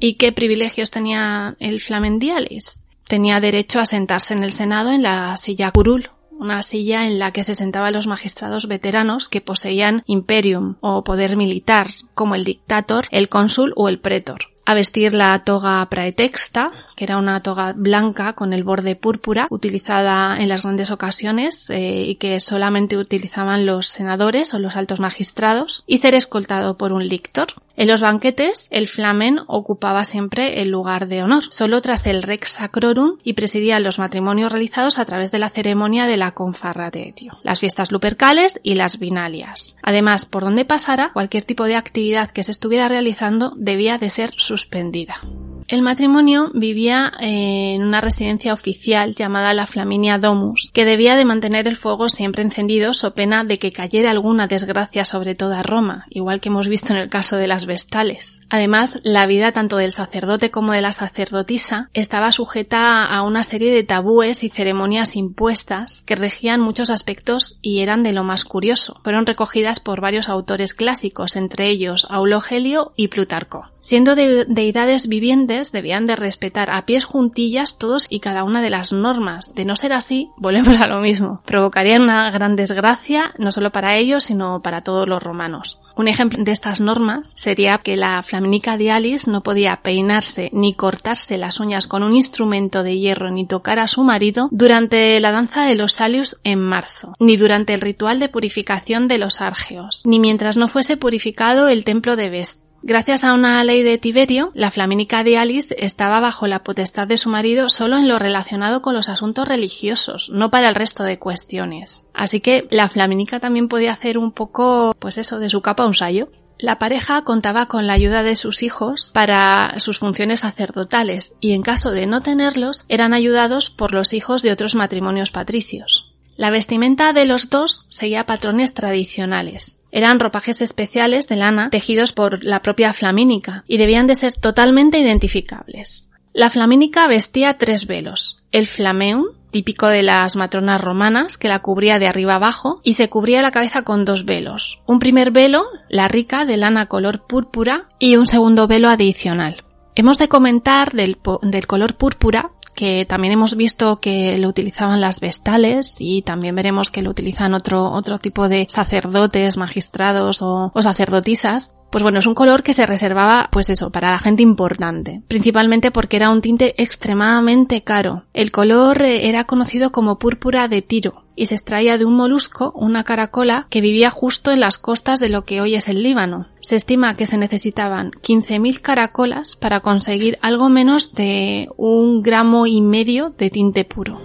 [0.00, 2.80] ¿Y qué privilegios tenía el flamen Dialis?
[3.06, 7.30] Tenía derecho a sentarse en el Senado en la silla curul, una silla en la
[7.30, 13.06] que se sentaban los magistrados veteranos que poseían imperium o poder militar, como el dictator,
[13.10, 18.32] el cónsul o el pretor a vestir la toga praetexta, que era una toga blanca
[18.32, 23.88] con el borde púrpura, utilizada en las grandes ocasiones eh, y que solamente utilizaban los
[23.88, 27.48] senadores o los altos magistrados, y ser escoltado por un lictor.
[27.76, 32.52] En los banquetes, el flamen ocupaba siempre el lugar de honor, solo tras el rex
[32.52, 37.60] sacrorum y presidía los matrimonios realizados a través de la ceremonia de la confarratio, las
[37.60, 39.76] fiestas lupercales y las vinalias.
[39.82, 44.30] Además, por donde pasara, cualquier tipo de actividad que se estuviera realizando debía de ser
[44.36, 45.20] suspendida.
[45.66, 51.66] El matrimonio vivía en una residencia oficial llamada la Flaminia Domus, que debía de mantener
[51.66, 56.40] el fuego siempre encendido so pena de que cayera alguna desgracia sobre toda Roma, igual
[56.40, 58.42] que hemos visto en el caso de las Vestales.
[58.50, 63.72] Además, la vida tanto del sacerdote como de la sacerdotisa estaba sujeta a una serie
[63.72, 69.00] de tabúes y ceremonias impuestas que regían muchos aspectos y eran de lo más curioso.
[69.02, 73.70] Fueron recogidas por varios autores clásicos, entre ellos Aulogelio y Plutarco.
[73.80, 78.92] Siendo deidades vivientes, debían de respetar a pies juntillas todos y cada una de las
[78.92, 79.54] normas.
[79.54, 81.42] De no ser así, volvemos a lo mismo.
[81.44, 85.80] Provocarían una gran desgracia, no solo para ellos, sino para todos los romanos.
[85.96, 91.38] Un ejemplo de estas normas sería que la flaminica dialis no podía peinarse ni cortarse
[91.38, 95.66] las uñas con un instrumento de hierro ni tocar a su marido durante la danza
[95.66, 100.18] de los salius en marzo, ni durante el ritual de purificación de los argeos, ni
[100.18, 104.70] mientras no fuese purificado el templo de Vesta Gracias a una ley de Tiberio, la
[104.70, 108.92] flamínica de Alice estaba bajo la potestad de su marido solo en lo relacionado con
[108.92, 112.04] los asuntos religiosos, no para el resto de cuestiones.
[112.12, 115.94] Así que la flamínica también podía hacer un poco, pues eso, de su capa un
[115.94, 116.28] sayo.
[116.58, 121.62] La pareja contaba con la ayuda de sus hijos para sus funciones sacerdotales y en
[121.62, 126.12] caso de no tenerlos eran ayudados por los hijos de otros matrimonios patricios.
[126.36, 129.78] La vestimenta de los dos seguía patrones tradicionales.
[129.94, 134.98] Eran ropajes especiales de lana tejidos por la propia flamínica y debían de ser totalmente
[134.98, 136.10] identificables.
[136.32, 138.38] La flamínica vestía tres velos.
[138.50, 143.08] El flameum, típico de las matronas romanas, que la cubría de arriba abajo, y se
[143.08, 144.82] cubría la cabeza con dos velos.
[144.84, 149.62] Un primer velo, la rica, de lana color púrpura, y un segundo velo adicional.
[149.94, 155.20] Hemos de comentar del, del color púrpura que también hemos visto que lo utilizaban las
[155.20, 160.82] vestales y también veremos que lo utilizan otro, otro tipo de sacerdotes, magistrados o, o
[160.82, 165.22] sacerdotisas pues bueno, es un color que se reservaba, pues eso, para la gente importante,
[165.28, 168.24] principalmente porque era un tinte extremadamente caro.
[168.34, 172.72] El color eh, era conocido como púrpura de tiro y se extraía de un molusco,
[172.74, 176.48] una caracola, que vivía justo en las costas de lo que hoy es el Líbano.
[176.60, 182.82] Se estima que se necesitaban 15.000 caracolas para conseguir algo menos de un gramo y
[182.82, 184.20] medio de tinte puro.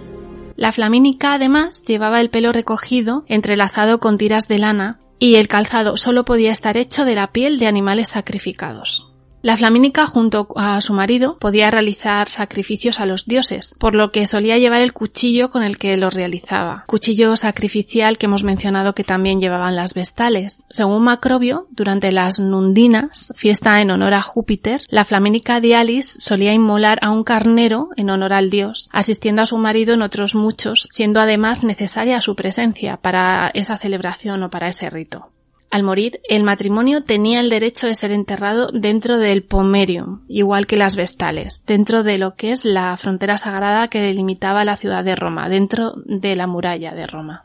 [0.60, 5.96] La flamínica además llevaba el pelo recogido, entrelazado con tiras de lana, y el calzado
[5.96, 9.09] solo podía estar hecho de la piel de animales sacrificados.
[9.42, 14.26] La flamínica junto a su marido podía realizar sacrificios a los dioses, por lo que
[14.26, 19.02] solía llevar el cuchillo con el que los realizaba, cuchillo sacrificial que hemos mencionado que
[19.02, 20.62] también llevaban las vestales.
[20.68, 26.98] Según Macrobio, durante las Nundinas, fiesta en honor a Júpiter, la flamínica Dialis solía inmolar
[27.00, 31.18] a un carnero en honor al dios, asistiendo a su marido en otros muchos, siendo
[31.18, 35.30] además necesaria su presencia para esa celebración o para ese rito.
[35.70, 40.76] Al morir, el matrimonio tenía el derecho de ser enterrado dentro del pomerium, igual que
[40.76, 45.14] las vestales, dentro de lo que es la frontera sagrada que delimitaba la ciudad de
[45.14, 47.44] Roma, dentro de la muralla de Roma.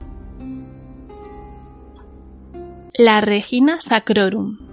[2.97, 4.64] La Regina Sacrorum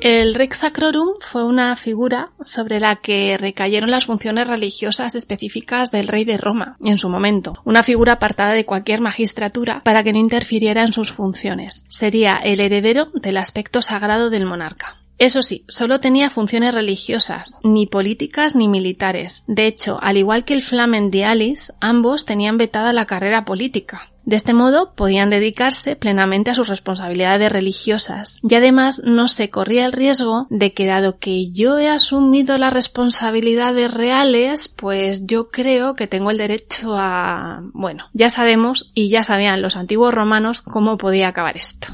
[0.00, 6.08] el Rex Sacrorum fue una figura sobre la que recayeron las funciones religiosas específicas del
[6.08, 10.18] rey de Roma en su momento, una figura apartada de cualquier magistratura para que no
[10.18, 11.84] interfiriera en sus funciones.
[11.88, 14.98] Sería el heredero del aspecto sagrado del monarca.
[15.18, 19.42] Eso sí, solo tenía funciones religiosas, ni políticas ni militares.
[19.48, 24.10] De hecho, al igual que el Flamen de Alice, ambos tenían vetada la carrera política.
[24.28, 29.86] De este modo podían dedicarse plenamente a sus responsabilidades religiosas y además no se corría
[29.86, 35.94] el riesgo de que dado que yo he asumido las responsabilidades reales, pues yo creo
[35.94, 37.62] que tengo el derecho a...
[37.72, 41.88] bueno, ya sabemos y ya sabían los antiguos romanos cómo podía acabar esto.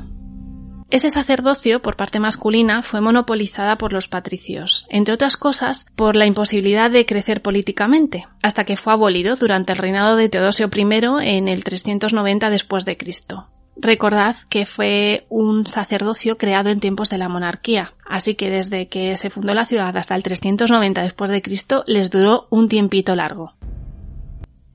[0.95, 6.25] Ese sacerdocio, por parte masculina, fue monopolizada por los patricios, entre otras cosas por la
[6.25, 11.49] imposibilidad de crecer políticamente, hasta que fue abolido durante el reinado de Teodosio I en
[11.49, 13.49] el 390 después de Cristo.
[13.75, 19.17] Recordad que fue un sacerdocio creado en tiempos de la monarquía, así que desde que
[19.17, 23.55] se fundó la ciudad hasta el 390 después de Cristo les duró un tiempito largo.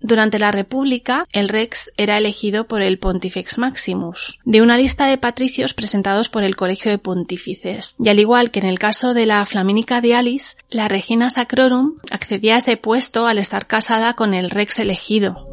[0.01, 5.17] Durante la República, el Rex era elegido por el Pontifex Maximus, de una lista de
[5.17, 9.25] patricios presentados por el Colegio de Pontífices, y al igual que en el caso de
[9.25, 14.33] la Flamínica de Alice, la Regina Sacrorum accedía a ese puesto al estar casada con
[14.33, 15.45] el Rex elegido.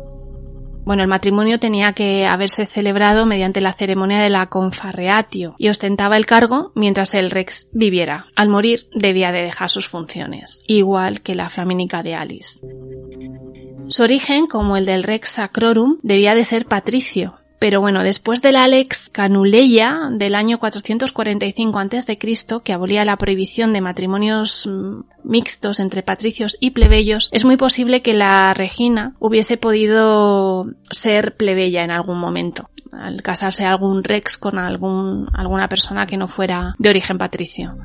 [0.87, 6.17] Bueno, el matrimonio tenía que haberse celebrado mediante la ceremonia de la confarreatio y ostentaba
[6.17, 8.27] el cargo mientras el Rex viviera.
[8.37, 12.61] Al morir debía de dejar sus funciones, igual que la Flamínica de Alice.
[13.89, 18.53] Su origen, como el del Rex Sacrorum, debía de ser patricio, pero bueno, después de
[18.53, 22.19] la Lex Canuleia del año 445 a.C.,
[22.63, 28.03] que abolía la prohibición de matrimonios mm, mixtos entre patricios y plebeyos, es muy posible
[28.03, 34.59] que la Regina hubiese podido ser plebeya en algún momento, al casarse algún rex con
[34.59, 37.77] algún, alguna persona que no fuera de origen patricio.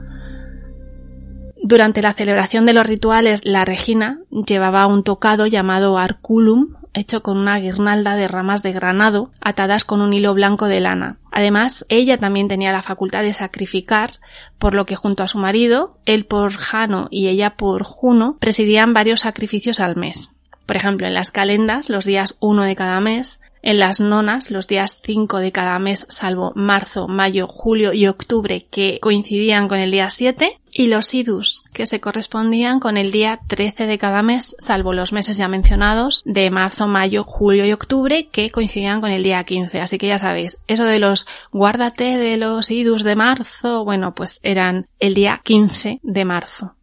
[1.63, 7.37] Durante la celebración de los rituales, la regina llevaba un tocado llamado arculum, hecho con
[7.37, 11.17] una guirnalda de ramas de granado atadas con un hilo blanco de lana.
[11.31, 14.19] Además, ella también tenía la facultad de sacrificar,
[14.57, 18.93] por lo que junto a su marido, él por Jano y ella por Juno, presidían
[18.93, 20.31] varios sacrificios al mes.
[20.65, 24.67] Por ejemplo, en las calendas, los días uno de cada mes, en las nonas, los
[24.67, 29.91] días 5 de cada mes, salvo marzo, mayo, julio y octubre, que coincidían con el
[29.91, 34.55] día 7, y los idus, que se correspondían con el día 13 de cada mes,
[34.57, 39.23] salvo los meses ya mencionados, de marzo, mayo, julio y octubre, que coincidían con el
[39.23, 39.81] día 15.
[39.81, 44.39] Así que ya sabéis, eso de los guárdate de los idus de marzo, bueno, pues
[44.43, 46.75] eran el día 15 de marzo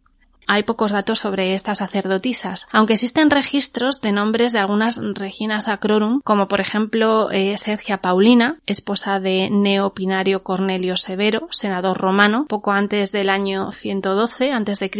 [0.49, 6.21] hay pocos datos sobre estas sacerdotisas, aunque existen registros de nombres de algunas reginas acrorum,
[6.23, 12.71] como por ejemplo eh, Sergia Paulina, esposa de Neo Pinario Cornelio Severo, senador romano, poco
[12.71, 14.91] antes del año 112 a.C.,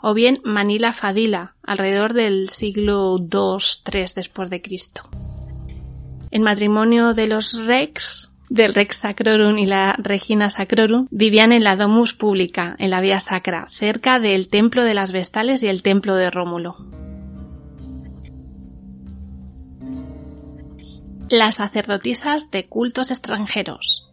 [0.00, 5.08] o bien Manila Fadila, alrededor del siglo II-III después de Cristo.
[6.30, 11.74] El matrimonio de los Rex del Rex Sacrorum y la Regina Sacrorum vivían en la
[11.74, 16.16] Domus Pública, en la Vía Sacra, cerca del Templo de las Vestales y el Templo
[16.16, 16.76] de Rómulo.
[21.30, 24.12] Las sacerdotisas de cultos extranjeros.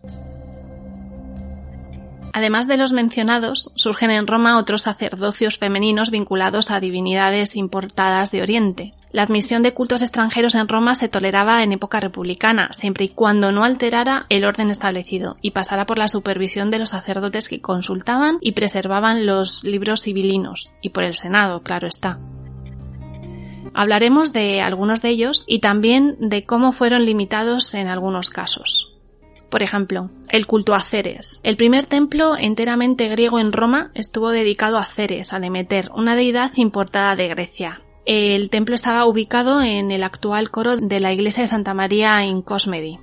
[2.34, 8.42] Además de los mencionados, surgen en Roma otros sacerdocios femeninos vinculados a divinidades importadas de
[8.42, 8.94] Oriente.
[9.12, 13.52] La admisión de cultos extranjeros en Roma se toleraba en época republicana, siempre y cuando
[13.52, 18.38] no alterara el orden establecido y pasara por la supervisión de los sacerdotes que consultaban
[18.42, 22.20] y preservaban los libros civilinos, y por el Senado, claro está.
[23.74, 28.89] Hablaremos de algunos de ellos y también de cómo fueron limitados en algunos casos.
[29.50, 31.40] Por ejemplo, el culto a Ceres.
[31.44, 36.52] El primer templo enteramente griego en Roma estuvo dedicado a Ceres, a Demeter, una deidad
[36.56, 37.82] importada de Grecia.
[38.06, 42.42] El templo estaba ubicado en el actual coro de la iglesia de Santa María en
[42.42, 43.00] Cosmedi.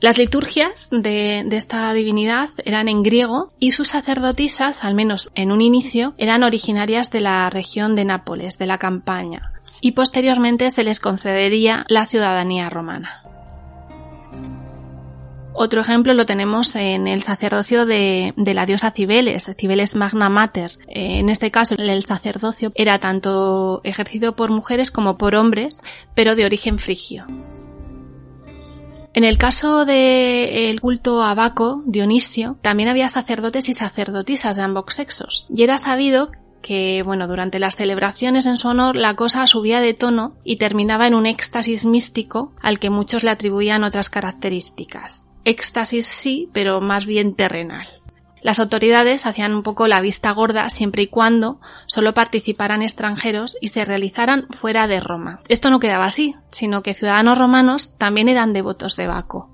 [0.00, 5.50] Las liturgias de, de, esta divinidad eran en griego y sus sacerdotisas, al menos en
[5.50, 10.84] un inicio, eran originarias de la región de Nápoles, de la Campaña, y posteriormente se
[10.84, 13.27] les concedería la ciudadanía romana.
[15.60, 20.78] Otro ejemplo lo tenemos en el sacerdocio de, la diosa Cibeles, Cibeles Magna Mater.
[20.86, 25.82] Eh, en este caso, el sacerdocio era tanto ejercido por mujeres como por hombres,
[26.14, 27.26] pero de origen frigio.
[29.14, 34.94] En el caso del culto a Baco, Dionisio, también había sacerdotes y sacerdotisas de ambos
[34.94, 36.30] sexos, y era sabido
[36.62, 41.08] que, bueno, durante las celebraciones en su honor la cosa subía de tono y terminaba
[41.08, 47.06] en un éxtasis místico al que muchos le atribuían otras características éxtasis sí, pero más
[47.06, 47.88] bien terrenal.
[48.42, 53.68] Las autoridades hacían un poco la vista gorda siempre y cuando solo participaran extranjeros y
[53.68, 55.40] se realizaran fuera de Roma.
[55.48, 59.50] Esto no quedaba así, sino que ciudadanos romanos también eran devotos de Baco.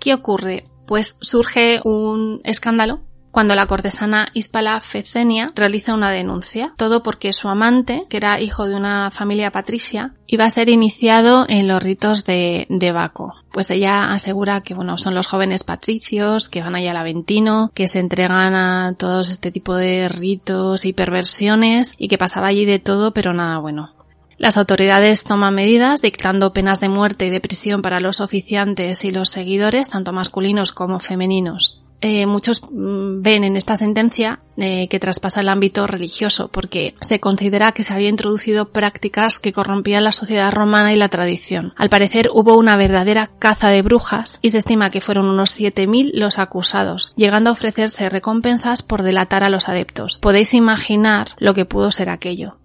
[0.00, 0.64] ¿Qué ocurre?
[0.86, 7.48] Pues surge un escándalo cuando la cortesana Hispala Fecenia realiza una denuncia, todo porque su
[7.48, 12.24] amante, que era hijo de una familia patricia, iba a ser iniciado en los ritos
[12.24, 13.34] de, de Baco.
[13.58, 17.88] Pues ella asegura que bueno, son los jóvenes patricios que van allá al Aventino, que
[17.88, 22.78] se entregan a todos este tipo de ritos y perversiones y que pasaba allí de
[22.78, 23.96] todo pero nada bueno.
[24.36, 29.10] Las autoridades toman medidas dictando penas de muerte y de prisión para los oficiantes y
[29.10, 31.82] los seguidores, tanto masculinos como femeninos.
[32.00, 37.18] Eh, muchos mm, ven en esta sentencia eh, que traspasa el ámbito religioso porque se
[37.18, 41.72] considera que se había introducido prácticas que corrompían la sociedad romana y la tradición.
[41.76, 46.12] Al parecer hubo una verdadera caza de brujas y se estima que fueron unos 7.000
[46.14, 50.18] los acusados, llegando a ofrecerse recompensas por delatar a los adeptos.
[50.20, 52.58] Podéis imaginar lo que pudo ser aquello.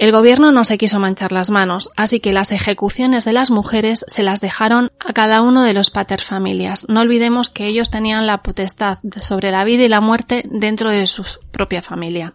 [0.00, 4.02] El gobierno no se quiso manchar las manos, así que las ejecuciones de las mujeres
[4.08, 6.86] se las dejaron a cada uno de los paterfamilias.
[6.88, 11.06] No olvidemos que ellos tenían la potestad sobre la vida y la muerte dentro de
[11.06, 12.32] su propia familia.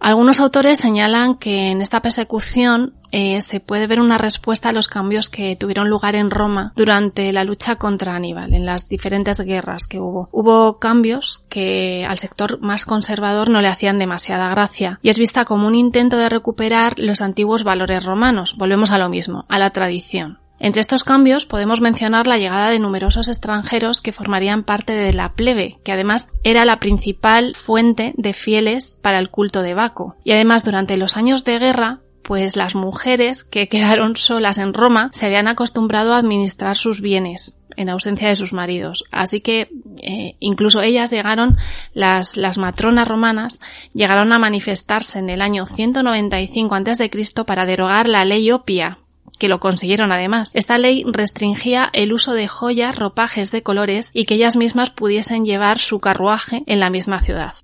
[0.00, 4.88] Algunos autores señalan que en esta persecución eh, se puede ver una respuesta a los
[4.88, 9.86] cambios que tuvieron lugar en Roma durante la lucha contra Aníbal, en las diferentes guerras
[9.86, 10.28] que hubo.
[10.32, 15.44] Hubo cambios que al sector más conservador no le hacían demasiada gracia y es vista
[15.44, 18.56] como un intento de recuperar los antiguos valores romanos.
[18.58, 20.43] Volvemos a lo mismo, a la tradición.
[20.64, 25.34] Entre estos cambios podemos mencionar la llegada de numerosos extranjeros que formarían parte de la
[25.34, 30.16] plebe, que además era la principal fuente de fieles para el culto de Baco.
[30.24, 35.10] Y además durante los años de guerra pues las mujeres que quedaron solas en Roma
[35.12, 39.04] se habían acostumbrado a administrar sus bienes en ausencia de sus maridos.
[39.12, 39.68] Así que
[40.00, 41.58] eh, incluso ellas llegaron,
[41.92, 43.60] las, las matronas romanas,
[43.92, 47.10] llegaron a manifestarse en el año 195 a.C.
[47.44, 49.00] para derogar la ley opia,
[49.38, 50.50] que lo consiguieron además.
[50.54, 55.44] Esta ley restringía el uso de joyas, ropajes de colores y que ellas mismas pudiesen
[55.44, 57.54] llevar su carruaje en la misma ciudad.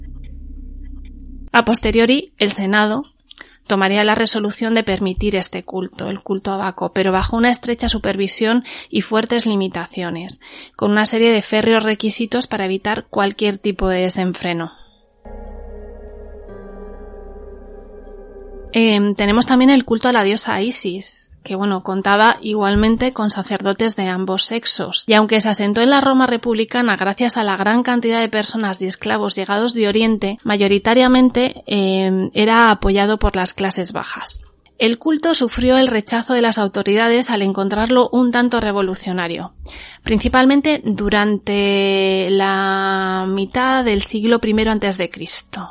[1.53, 3.05] A posteriori, el Senado
[3.67, 7.89] tomaría la resolución de permitir este culto, el culto a Baco, pero bajo una estrecha
[7.89, 10.41] supervisión y fuertes limitaciones,
[10.75, 14.73] con una serie de férreos requisitos para evitar cualquier tipo de desenfreno.
[18.73, 23.97] Em, tenemos también el culto a la diosa Isis, que bueno, contaba igualmente con sacerdotes
[23.97, 27.83] de ambos sexos, y aunque se asentó en la Roma republicana gracias a la gran
[27.83, 33.91] cantidad de personas y esclavos llegados de Oriente, mayoritariamente em, era apoyado por las clases
[33.91, 34.45] bajas.
[34.79, 39.55] El culto sufrió el rechazo de las autoridades al encontrarlo un tanto revolucionario,
[40.05, 45.69] principalmente durante la mitad del siglo I antes de Cristo.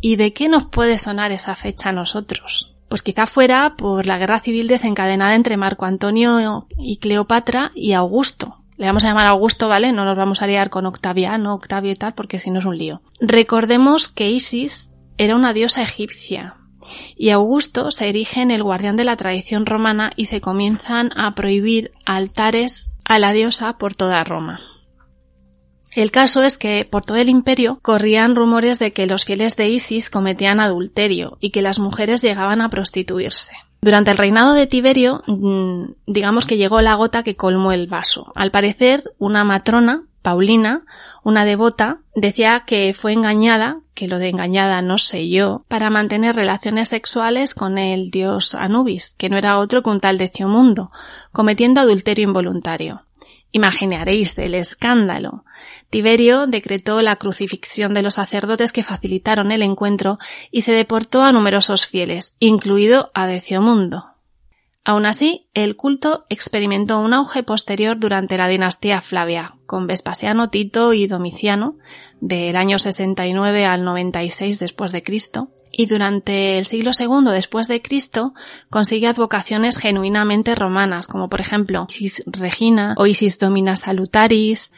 [0.00, 2.77] ¿Y de qué nos puede sonar esa fecha a nosotros?
[2.88, 8.56] Pues quizá fuera por la guerra civil desencadenada entre Marco Antonio y Cleopatra y Augusto.
[8.76, 9.92] Le vamos a llamar Augusto, ¿vale?
[9.92, 12.78] No nos vamos a liar con Octaviano, Octavio y tal, porque si no es un
[12.78, 13.02] lío.
[13.20, 16.58] Recordemos que Isis era una diosa egipcia,
[17.16, 21.34] y Augusto se erige en el guardián de la tradición romana y se comienzan a
[21.34, 24.60] prohibir altares a la diosa por toda Roma.
[25.92, 29.68] El caso es que por todo el imperio corrían rumores de que los fieles de
[29.68, 33.52] Isis cometían adulterio y que las mujeres llegaban a prostituirse.
[33.80, 38.32] Durante el reinado de Tiberio, mm, digamos que llegó la gota que colmó el vaso.
[38.34, 40.82] Al parecer, una matrona, Paulina,
[41.22, 46.34] una devota, decía que fue engañada, que lo de engañada no sé yo, para mantener
[46.34, 50.90] relaciones sexuales con el dios Anubis, que no era otro que un tal Deciomundo,
[51.32, 53.02] cometiendo adulterio involuntario.
[53.50, 55.44] Imaginaréis el escándalo.
[55.88, 60.18] Tiberio decretó la crucifixión de los sacerdotes que facilitaron el encuentro
[60.50, 64.18] y se deportó a numerosos fieles, incluido a Deciomundo.
[64.84, 70.94] Aun así, el culto experimentó un auge posterior durante la dinastía Flavia, con Vespasiano, Tito
[70.94, 71.76] y Domiciano,
[72.20, 77.80] del año 69 al 96 después de Cristo, y durante el siglo II después de
[77.80, 78.34] Cristo
[78.68, 84.72] consigue advocaciones genuinamente romanas, como por ejemplo Isis Regina o Isis Domina Salutaris.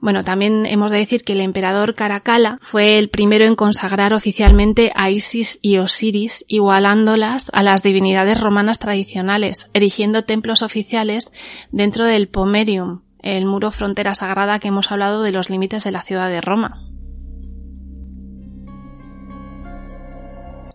[0.00, 4.90] Bueno, también hemos de decir que el emperador Caracalla fue el primero en consagrar oficialmente
[4.96, 11.32] a Isis y Osiris, igualándolas a las divinidades romanas tradicionales, erigiendo templos oficiales
[11.70, 16.02] dentro del Pomerium, el muro frontera sagrada que hemos hablado de los límites de la
[16.02, 16.91] ciudad de Roma.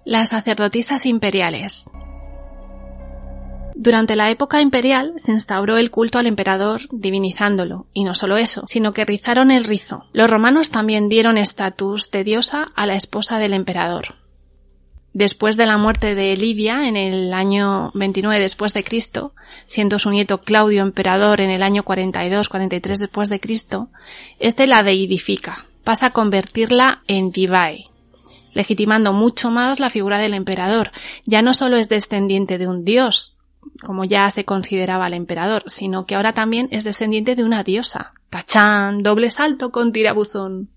[0.08, 1.84] Las sacerdotisas imperiales.
[3.76, 8.64] Durante la época imperial se instauró el culto al emperador divinizándolo, y no solo eso,
[8.68, 10.05] sino que rizaron el rizo.
[10.14, 14.16] Los romanos también dieron estatus de diosa a la esposa del emperador.
[15.12, 19.34] Después de la muerte de Livia en el año 29 después de Cristo,
[19.66, 23.89] siendo su nieto Claudio emperador en el año 42-43 después de Cristo,
[24.39, 27.84] este la deidifica, pasa a convertirla en divae,
[28.58, 30.91] legitimando mucho más la figura del emperador.
[31.26, 33.36] Ya no solo es descendiente de un dios,
[33.84, 38.14] como ya se consideraba el emperador, sino que ahora también es descendiente de una diosa.
[38.32, 39.03] ¡Tachán!
[39.03, 40.70] Doble salto con tirabuzón.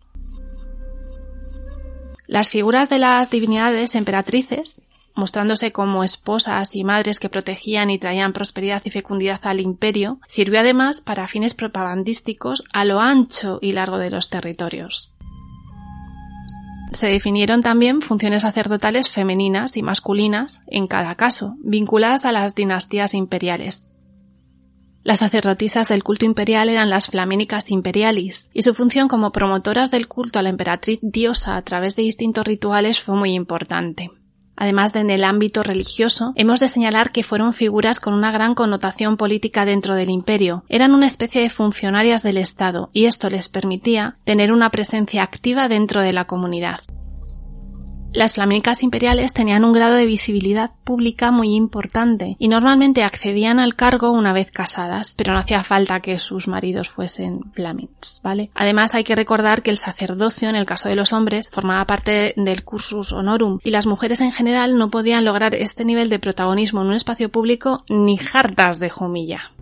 [2.27, 4.83] Las figuras de las divinidades emperatrices,
[5.15, 10.61] mostrándose como esposas y madres que protegían y traían prosperidad y fecundidad al imperio, sirvió
[10.61, 15.11] además para fines propagandísticos a lo ancho y largo de los territorios.
[16.93, 23.15] Se definieron también funciones sacerdotales femeninas y masculinas en cada caso, vinculadas a las dinastías
[23.15, 23.85] imperiales.
[25.03, 30.09] Las sacerdotisas del culto imperial eran las flamínicas imperialis, y su función como promotoras del
[30.09, 34.11] culto a la emperatriz diosa a través de distintos rituales fue muy importante.
[34.61, 38.55] Además de en el ámbito religioso, hemos de señalar que fueron figuras con una gran
[38.55, 40.65] connotación política dentro del imperio.
[40.69, 45.69] Eran una especie de funcionarias del Estado y esto les permitía tener una presencia activa
[45.69, 46.81] dentro de la comunidad.
[48.13, 53.77] Las flamencas imperiales tenían un grado de visibilidad pública muy importante y normalmente accedían al
[53.77, 58.51] cargo una vez casadas, pero no hacía falta que sus maridos fuesen flamins, ¿vale?
[58.55, 62.35] Además hay que recordar que el sacerdocio, en el caso de los hombres, formaba parte
[62.37, 66.81] del cursus honorum y las mujeres en general no podían lograr este nivel de protagonismo
[66.81, 69.53] en un espacio público ni hartas de jumilla.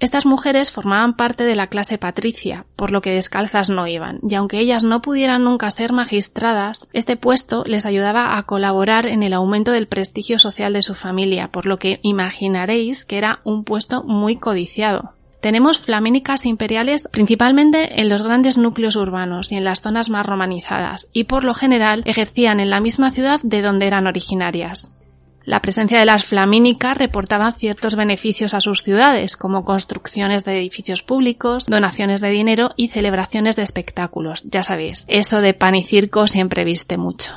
[0.00, 4.34] Estas mujeres formaban parte de la clase patricia, por lo que descalzas no iban, y
[4.34, 9.34] aunque ellas no pudieran nunca ser magistradas, este puesto les ayudaba a colaborar en el
[9.34, 14.02] aumento del prestigio social de su familia, por lo que imaginaréis que era un puesto
[14.02, 15.12] muy codiciado.
[15.42, 21.08] Tenemos flamínicas imperiales principalmente en los grandes núcleos urbanos y en las zonas más romanizadas,
[21.12, 24.96] y por lo general ejercían en la misma ciudad de donde eran originarias.
[25.44, 31.02] La presencia de las flamínicas reportaba ciertos beneficios a sus ciudades, como construcciones de edificios
[31.02, 34.42] públicos, donaciones de dinero y celebraciones de espectáculos.
[34.44, 37.32] Ya sabéis, eso de pan y circo siempre viste mucho.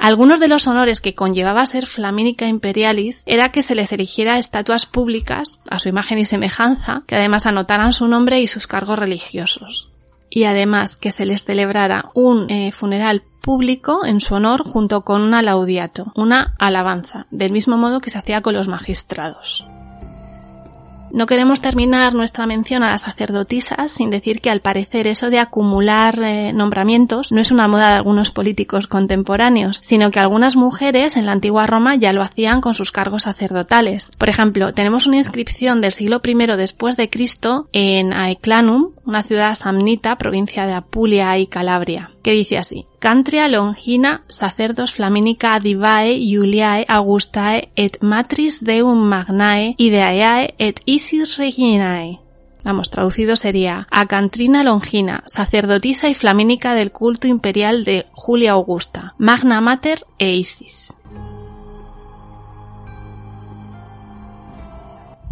[0.00, 4.86] Algunos de los honores que conllevaba ser flamínica imperialis era que se les erigiera estatuas
[4.86, 9.90] públicas a su imagen y semejanza, que además anotaran su nombre y sus cargos religiosos
[10.30, 15.22] y además que se les celebrara un eh, funeral público en su honor junto con
[15.22, 19.66] una laudiato, una alabanza, del mismo modo que se hacía con los magistrados.
[21.12, 25.40] No queremos terminar nuestra mención a las sacerdotisas sin decir que al parecer eso de
[25.40, 31.16] acumular eh, nombramientos no es una moda de algunos políticos contemporáneos, sino que algunas mujeres
[31.16, 34.12] en la antigua Roma ya lo hacían con sus cargos sacerdotales.
[34.18, 39.54] Por ejemplo, tenemos una inscripción del siglo I después de Cristo en Aeclanum, una ciudad
[39.54, 46.84] samnita, provincia de Apulia y Calabria, que dice así: Cantria longina sacerdos flaminica divae Juliae
[46.86, 52.18] Augustae et matris deum magnae ideae et isis reginae.
[52.62, 59.62] Vamos, traducido sería Acantrina Longina, sacerdotisa y flamínica del culto imperial de Julia Augusta, Magna
[59.62, 60.94] Mater e Isis.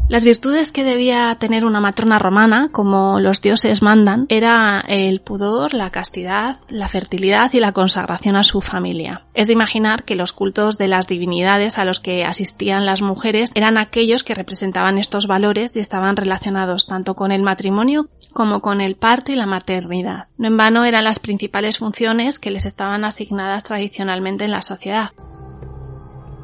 [0.08, 5.74] Las virtudes que debía tener una matrona romana, como los dioses mandan, era el pudor,
[5.74, 9.26] la castidad, la fertilidad y la consagración a su familia.
[9.34, 13.52] Es de imaginar que los cultos de las divinidades a los que asistían las mujeres
[13.54, 18.80] eran aquellos que representaban estos valores y estaban relacionados tanto con el matrimonio como con
[18.80, 20.28] el parto y la maternidad.
[20.38, 25.10] No en vano eran las principales funciones que les estaban asignadas tradicionalmente en la sociedad.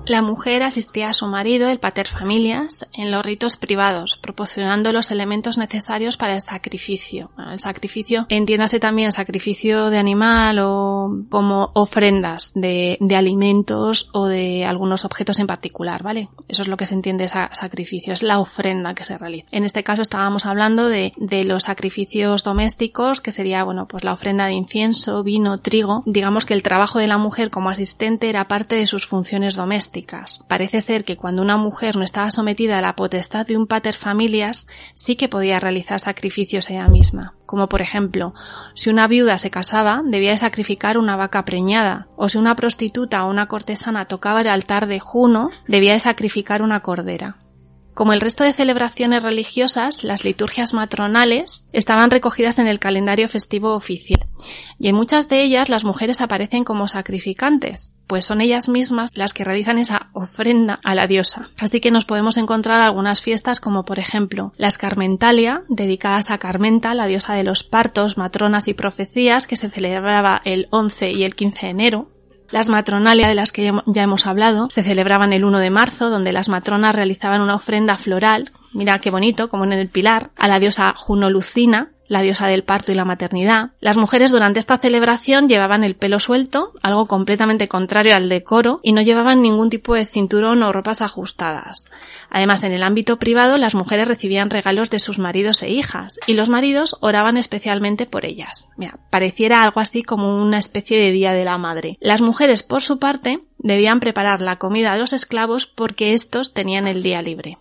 [0.07, 5.11] La mujer asistía a su marido, el pater familias, en los ritos privados, proporcionando los
[5.11, 7.31] elementos necesarios para el sacrificio.
[7.51, 15.07] el sacrificio, entiéndase también sacrificio de animal o como ofrendas de, alimentos o de algunos
[15.07, 16.29] objetos en particular, ¿vale?
[16.49, 19.49] Eso es lo que se entiende sacrificio, es la ofrenda que se realiza.
[19.53, 24.13] En este caso estábamos hablando de, de los sacrificios domésticos, que sería, bueno, pues la
[24.13, 26.03] ofrenda de incienso, vino, trigo.
[26.05, 29.94] Digamos que el trabajo de la mujer como asistente era parte de sus funciones domésticas
[30.49, 33.95] Parece ser que cuando una mujer no estaba sometida a la potestad de un pater
[33.95, 37.35] familias, sí que podía realizar sacrificios ella misma.
[37.47, 38.35] Como por ejemplo,
[38.75, 43.25] si una viuda se casaba, debía de sacrificar una vaca preñada, o si una prostituta
[43.25, 47.37] o una cortesana tocaba el altar de Juno, debía de sacrificar una cordera.
[47.95, 53.73] Como el resto de celebraciones religiosas, las liturgias matronales estaban recogidas en el calendario festivo
[53.73, 54.27] oficial,
[54.81, 59.33] y en muchas de ellas las mujeres aparecen como sacrificantes, pues son ellas mismas las
[59.33, 61.51] que realizan esa ofrenda a la diosa.
[61.61, 66.95] Así que nos podemos encontrar algunas fiestas como por ejemplo las Carmentalia, dedicadas a Carmenta,
[66.95, 71.35] la diosa de los partos, matronas y profecías, que se celebraba el 11 y el
[71.35, 72.09] 15 de enero,
[72.51, 76.33] las matronalia de las que ya hemos hablado se celebraban el 1 de marzo, donde
[76.33, 80.61] las matronas realizaban una ofrenda floral, mira qué bonito, como en el pilar, a la
[80.61, 83.71] diosa Juno Lucina, la diosa del parto y la maternidad.
[83.81, 88.93] Las mujeres durante esta celebración llevaban el pelo suelto, algo completamente contrario al decoro, y
[88.93, 91.85] no llevaban ningún tipo de cinturón o ropas ajustadas.
[92.31, 96.35] Además, en el ámbito privado, las mujeres recibían regalos de sus maridos e hijas, y
[96.35, 98.69] los maridos oraban especialmente por ellas.
[98.77, 101.97] Mira, pareciera algo así como una especie de Día de la Madre.
[102.01, 106.87] Las mujeres, por su parte, debían preparar la comida a los esclavos porque estos tenían
[106.87, 107.59] el día libre.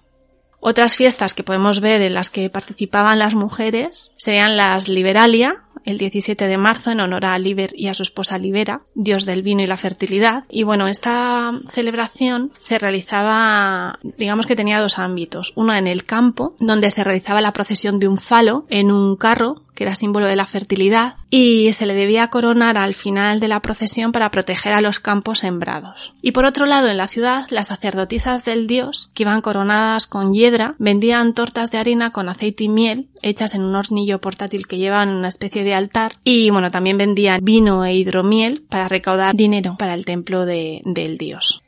[0.65, 5.97] Otras fiestas que podemos ver en las que participaban las mujeres serían las Liberalia, el
[5.97, 9.61] 17 de marzo en honor a Liber y a su esposa Libera, dios del vino
[9.61, 10.43] y la fertilidad.
[10.49, 15.53] Y bueno, esta celebración se realizaba, digamos que tenía dos ámbitos.
[15.55, 19.63] Uno en el campo, donde se realizaba la procesión de un falo en un carro
[19.73, 23.61] que era símbolo de la fertilidad, y se le debía coronar al final de la
[23.61, 26.13] procesión para proteger a los campos sembrados.
[26.21, 30.33] Y por otro lado, en la ciudad, las sacerdotisas del dios, que iban coronadas con
[30.33, 34.77] hiedra, vendían tortas de harina con aceite y miel, hechas en un hornillo portátil que
[34.77, 39.75] llevaban una especie de altar y bueno, también vendían vino e hidromiel para recaudar dinero
[39.77, 41.63] para el templo de, del dios.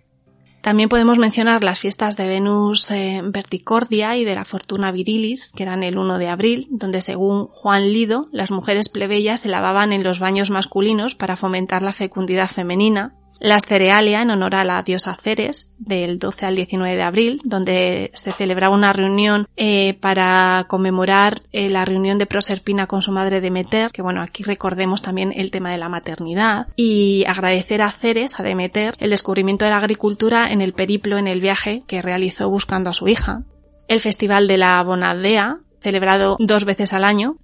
[0.66, 5.84] También podemos mencionar las fiestas de Venus Verticordia y de la Fortuna Virilis, que eran
[5.84, 10.18] el 1 de abril, donde según Juan Lido, las mujeres plebeyas se lavaban en los
[10.18, 15.74] baños masculinos para fomentar la fecundidad femenina, las Cerealia en honor a la diosa Ceres
[15.78, 21.70] del 12 al 19 de abril, donde se celebraba una reunión eh, para conmemorar eh,
[21.70, 25.72] la reunión de Proserpina con su madre Demeter, que bueno, aquí recordemos también el tema
[25.72, 30.62] de la maternidad, y agradecer a Ceres, a Demeter, el descubrimiento de la agricultura en
[30.62, 33.44] el periplo, en el viaje que realizó buscando a su hija.
[33.88, 37.38] El Festival de la Bonadea, celebrado dos veces al año,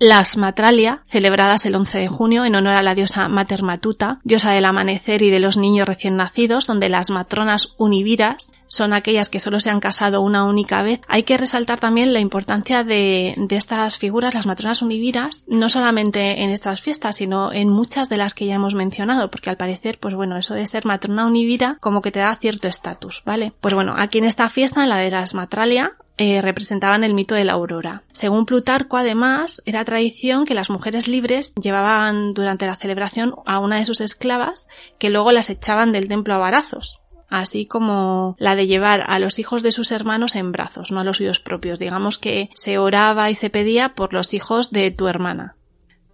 [0.00, 4.52] las Matralia, celebradas el 11 de junio en honor a la diosa Mater Matuta, diosa
[4.52, 9.40] del amanecer y de los niños recién nacidos, donde las matronas univiras son aquellas que
[9.40, 11.02] solo se han casado una única vez.
[11.06, 16.44] Hay que resaltar también la importancia de, de estas figuras, las matronas univiras, no solamente
[16.44, 19.98] en estas fiestas, sino en muchas de las que ya hemos mencionado, porque al parecer,
[20.00, 23.52] pues bueno, eso de ser matrona univira como que te da cierto estatus, ¿vale?
[23.60, 27.34] Pues bueno, aquí en esta fiesta, en la de las Matralia, eh, representaban el mito
[27.34, 28.02] de la aurora.
[28.12, 33.78] Según Plutarco, además, era tradición que las mujeres libres llevaban durante la celebración a una
[33.78, 34.68] de sus esclavas
[34.98, 37.00] que luego las echaban del templo a varazos
[37.30, 41.04] así como la de llevar a los hijos de sus hermanos en brazos, no a
[41.04, 41.78] los suyos propios.
[41.78, 45.54] Digamos que se oraba y se pedía por los hijos de tu hermana.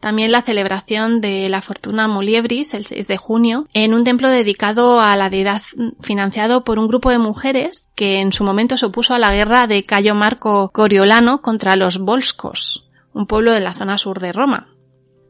[0.07, 5.01] También la celebración de la Fortuna Muliebris el 6 de junio en un templo dedicado
[5.01, 5.63] a la deidad
[6.01, 9.67] financiado por un grupo de mujeres que en su momento se opuso a la guerra
[9.67, 14.69] de Cayo Marco Coriolano contra los Volscos, un pueblo de la zona sur de Roma.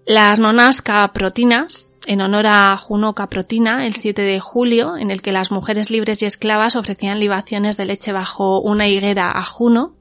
[0.04, 5.32] Las nonas caprotinas en honor a Juno Caprotina el 7 de julio, en el que
[5.32, 9.95] las mujeres libres y esclavas ofrecían libaciones de leche bajo una higuera a Juno,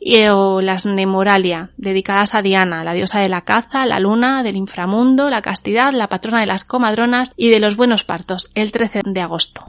[0.00, 4.56] y o las Nemoralia, dedicadas a Diana, la diosa de la caza, la luna, del
[4.56, 9.02] inframundo, la castidad, la patrona de las comadronas y de los buenos partos, el 13
[9.04, 9.66] de agosto.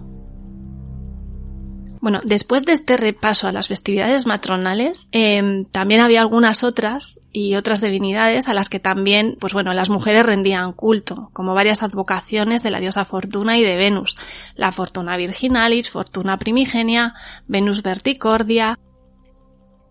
[1.99, 7.55] Bueno, después de este repaso a las festividades matronales, em, también había algunas otras y
[7.55, 12.63] otras divinidades a las que también, pues bueno, las mujeres rendían culto, como varias advocaciones
[12.63, 14.15] de la diosa Fortuna y de Venus,
[14.55, 17.13] la Fortuna Virginalis, Fortuna Primigenia,
[17.47, 18.79] Venus Verticordia,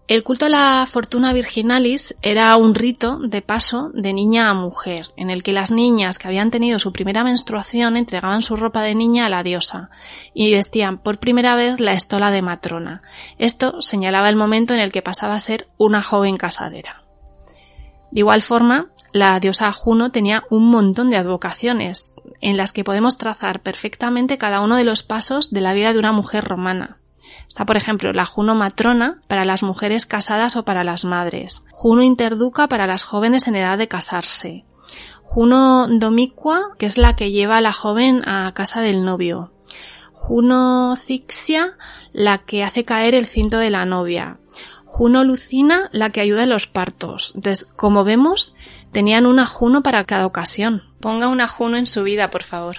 [0.08, 5.08] el culto a la fortuna virginalis era un rito de paso de niña a mujer,
[5.16, 8.94] en el que las niñas que habían tenido su primera menstruación entregaban su ropa de
[8.94, 9.90] niña a la diosa
[10.32, 13.02] y vestían por primera vez la estola de matrona.
[13.38, 17.02] Esto señalaba el momento en el que pasaba a ser una joven casadera.
[18.12, 23.18] De igual forma, la diosa Juno tenía un montón de advocaciones, en las que podemos
[23.18, 26.98] trazar perfectamente cada uno de los pasos de la vida de una mujer romana.
[27.48, 31.62] Está, por ejemplo, la Juno matrona para las mujeres casadas o para las madres.
[31.70, 34.64] Juno interduca para las jóvenes en edad de casarse.
[35.22, 39.52] Juno domicua, que es la que lleva a la joven a casa del novio.
[40.12, 41.76] Juno cixia,
[42.12, 44.38] la que hace caer el cinto de la novia.
[44.84, 47.32] Juno lucina, la que ayuda en los partos.
[47.34, 48.54] Entonces, como vemos,
[48.92, 50.82] tenían una Juno para cada ocasión.
[51.00, 52.78] Ponga una Juno en su vida, por favor.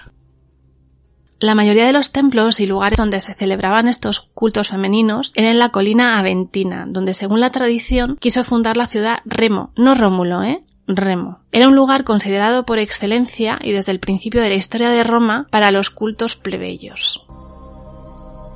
[1.39, 5.59] La mayoría de los templos y lugares donde se celebraban estos cultos femeninos eran en
[5.59, 10.63] la colina Aventina, donde según la tradición quiso fundar la ciudad Remo, no Rómulo, ¿eh?
[10.87, 11.39] Remo.
[11.51, 15.45] Era un lugar considerado por excelencia y desde el principio de la historia de Roma
[15.51, 17.23] para los cultos plebeyos.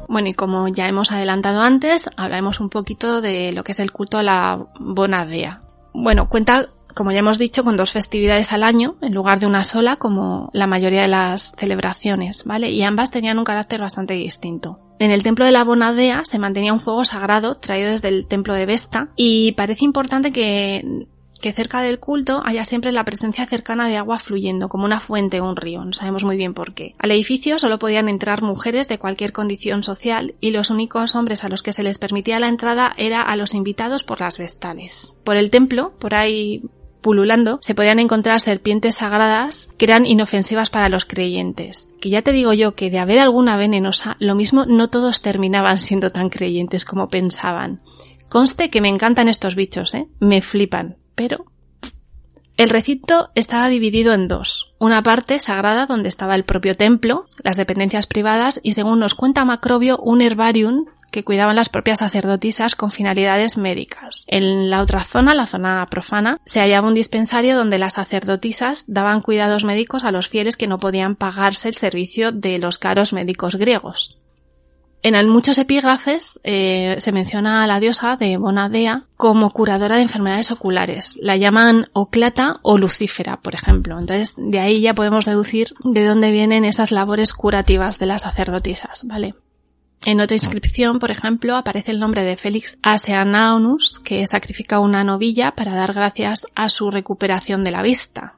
[0.07, 3.91] Bueno, y como ya hemos adelantado antes, hablaremos un poquito de lo que es el
[3.91, 5.61] culto a la Bonadea.
[5.93, 9.63] Bueno, cuenta como ya hemos dicho, con dos festividades al año en lugar de una
[9.63, 12.71] sola, como la mayoría de las celebraciones, ¿vale?
[12.71, 14.79] Y ambas tenían un carácter bastante distinto.
[14.99, 18.53] En el templo de la Bonadea se mantenía un fuego sagrado traído desde el templo
[18.53, 21.07] de Vesta y parece importante que
[21.41, 25.41] que cerca del culto haya siempre la presencia cercana de agua fluyendo, como una fuente
[25.41, 26.95] o un río, no sabemos muy bien por qué.
[26.99, 31.49] Al edificio solo podían entrar mujeres de cualquier condición social y los únicos hombres a
[31.49, 35.15] los que se les permitía la entrada era a los invitados por las vestales.
[35.25, 36.61] Por el templo, por ahí
[37.01, 41.87] pululando, se podían encontrar serpientes sagradas que eran inofensivas para los creyentes.
[41.99, 45.77] Que ya te digo yo que de haber alguna venenosa, lo mismo no todos terminaban
[45.79, 47.81] siendo tan creyentes como pensaban.
[48.29, 50.07] Conste que me encantan estos bichos, ¿eh?
[50.19, 50.95] Me flipan.
[51.15, 51.50] Pero
[52.57, 54.73] el recinto estaba dividido en dos.
[54.77, 59.45] Una parte sagrada donde estaba el propio templo, las dependencias privadas y según nos cuenta
[59.45, 64.23] Macrobio un herbarium que cuidaban las propias sacerdotisas con finalidades médicas.
[64.27, 69.21] En la otra zona, la zona profana, se hallaba un dispensario donde las sacerdotisas daban
[69.21, 73.55] cuidados médicos a los fieles que no podían pagarse el servicio de los caros médicos
[73.55, 74.20] griegos.
[75.03, 80.51] En muchos epígrafes eh, se menciona a la diosa de Bonadea como curadora de enfermedades
[80.51, 81.17] oculares.
[81.19, 83.97] La llaman Oclata o Lucífera, por ejemplo.
[83.97, 89.03] Entonces, de ahí ya podemos deducir de dónde vienen esas labores curativas de las sacerdotisas,
[89.05, 89.33] ¿vale?
[90.05, 95.51] En otra inscripción, por ejemplo, aparece el nombre de Félix Aseanaunus, que sacrifica una novilla
[95.51, 98.35] para dar gracias a su recuperación de la vista.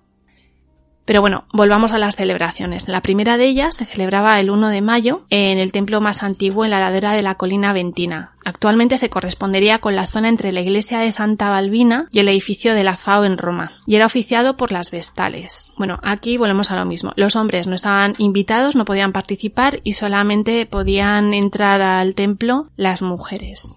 [1.05, 2.87] Pero bueno, volvamos a las celebraciones.
[2.87, 6.63] La primera de ellas se celebraba el 1 de mayo en el templo más antiguo
[6.63, 8.31] en la ladera de la colina Ventina.
[8.45, 12.73] Actualmente se correspondería con la zona entre la iglesia de Santa Balbina y el edificio
[12.73, 15.71] de la FAO en Roma, y era oficiado por las vestales.
[15.77, 17.13] Bueno, aquí volvemos a lo mismo.
[17.15, 23.01] Los hombres no estaban invitados, no podían participar y solamente podían entrar al templo las
[23.01, 23.75] mujeres.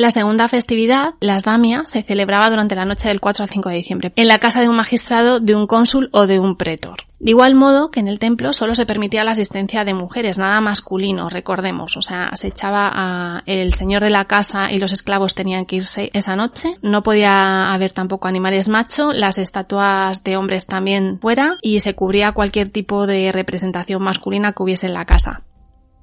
[0.00, 3.74] La segunda festividad, las Damia, se celebraba durante la noche del 4 al 5 de
[3.74, 7.04] diciembre, en la casa de un magistrado, de un cónsul o de un pretor.
[7.18, 10.58] De igual modo que en el templo solo se permitía la asistencia de mujeres, nada
[10.62, 15.34] masculino, recordemos, o sea, se echaba a el señor de la casa y los esclavos
[15.34, 20.64] tenían que irse esa noche, no podía haber tampoco animales macho, las estatuas de hombres
[20.64, 25.42] también fuera y se cubría cualquier tipo de representación masculina que hubiese en la casa.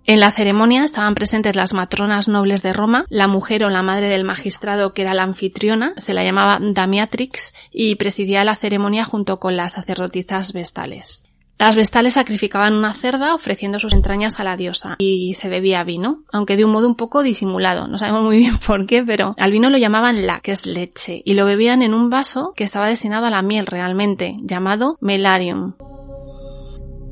[0.09, 4.07] En la ceremonia estaban presentes las matronas nobles de Roma, la mujer o la madre
[4.07, 9.37] del magistrado que era la anfitriona, se la llamaba Damiatrix, y presidía la ceremonia junto
[9.37, 11.25] con las sacerdotisas vestales.
[11.59, 16.23] Las vestales sacrificaban una cerda ofreciendo sus entrañas a la diosa y se bebía vino,
[16.31, 17.89] aunque de un modo un poco disimulado.
[17.89, 21.21] No sabemos muy bien por qué, pero al vino lo llamaban la, que es leche,
[21.25, 25.73] y lo bebían en un vaso que estaba destinado a la miel realmente, llamado melarium.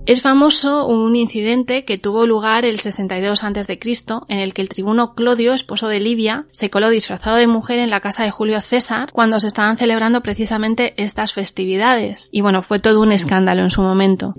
[0.06, 3.80] Es famoso un incidente que tuvo lugar el 62 a.C.,
[4.28, 7.90] en el que el tribuno Clodio, esposo de Livia, se coló disfrazado de mujer en
[7.90, 12.30] la casa de Julio César cuando se estaban celebrando precisamente estas festividades.
[12.32, 14.36] Y bueno, fue todo un escándalo en su momento.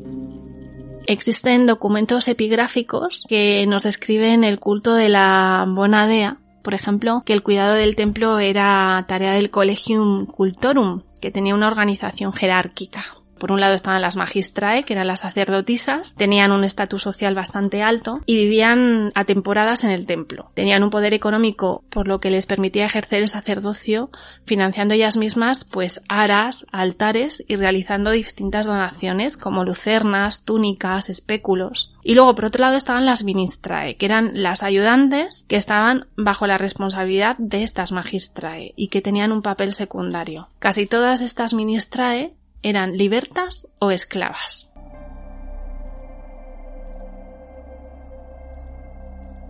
[1.09, 7.43] Existen documentos epigráficos que nos describen el culto de la Bonadea, por ejemplo, que el
[7.43, 13.05] cuidado del templo era tarea del Collegium Cultorum, que tenía una organización jerárquica.
[13.39, 17.83] Por un lado estaban las magistrae, que eran las sacerdotisas, tenían un estatus social bastante
[17.83, 20.51] alto y vivían a temporadas en el templo.
[20.55, 24.11] Tenían un poder económico por lo que les permitía ejercer el sacerdocio,
[24.45, 31.93] financiando ellas mismas pues aras, altares y realizando distintas donaciones como lucernas, túnicas, espéculos.
[32.03, 36.47] Y luego por otro lado estaban las ministrae, que eran las ayudantes que estaban bajo
[36.47, 40.49] la responsabilidad de estas magistrae y que tenían un papel secundario.
[40.59, 44.73] Casi todas estas ministrae eran libertas o esclavas.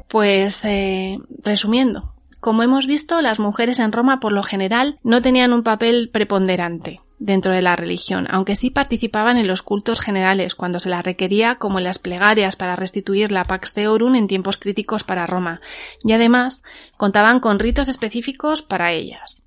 [0.08, 5.52] Pues eh, resumiendo, como hemos visto, las mujeres en Roma por lo general no tenían
[5.52, 10.78] un papel preponderante dentro de la religión, aunque sí participaban en los cultos generales cuando
[10.78, 15.02] se las requería, como en las plegarias para restituir la Pax Theorum en tiempos críticos
[15.02, 15.60] para Roma,
[16.04, 16.62] y además
[16.96, 19.45] contaban con ritos específicos para ellas.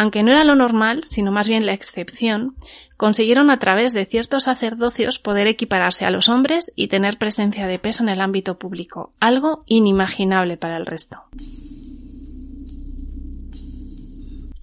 [0.00, 2.54] Aunque no era lo normal, sino más bien la excepción,
[2.96, 7.78] consiguieron a través de ciertos sacerdocios poder equipararse a los hombres y tener presencia de
[7.78, 11.24] peso en el ámbito público, algo inimaginable para el resto.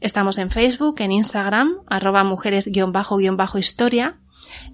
[0.00, 4.18] Estamos en Facebook, en Instagram, arroba mujeres-historia,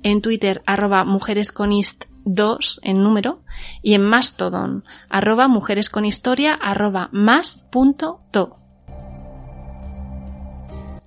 [0.02, 3.40] en Twitter, arroba mujeresconist2 en número,
[3.80, 7.64] y en Mastodon, arroba mujeresconhistoria, arroba más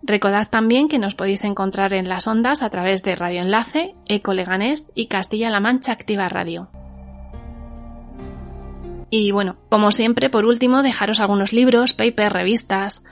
[0.07, 4.33] Recordad también que nos podéis encontrar en las ondas a través de Radio Enlace, Eco
[4.33, 6.69] Leganés y Castilla-La Mancha Activa Radio.
[9.09, 13.03] Y bueno, como siempre, por último, dejaros algunos libros, papers, revistas,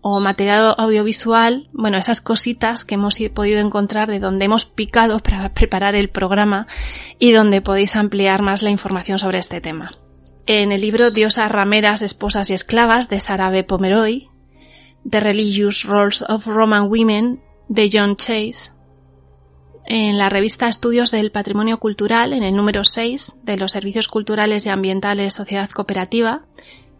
[0.00, 5.52] o material audiovisual, bueno, esas cositas que hemos podido encontrar de donde hemos picado para
[5.52, 6.66] preparar el programa
[7.18, 9.90] y donde podéis ampliar más la información sobre este tema.
[10.46, 13.64] En el libro Diosas, rameras, esposas y esclavas de Sara B.
[13.64, 14.30] Pomeroy,
[15.08, 18.72] The Religious Roles of Roman Women de John Chase,
[19.90, 24.66] en la revista Estudios del Patrimonio Cultural, en el número 6 de los Servicios Culturales
[24.66, 26.42] y Ambientales Sociedad Cooperativa,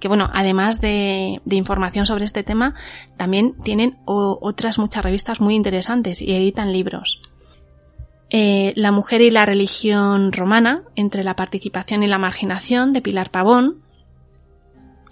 [0.01, 2.75] que bueno, además de, información sobre este tema,
[3.19, 7.21] también tienen otras muchas revistas muy interesantes y editan libros.
[8.31, 13.31] Eh, la mujer y la religión romana, entre la participación y la marginación, de Pilar
[13.31, 13.83] Pavón.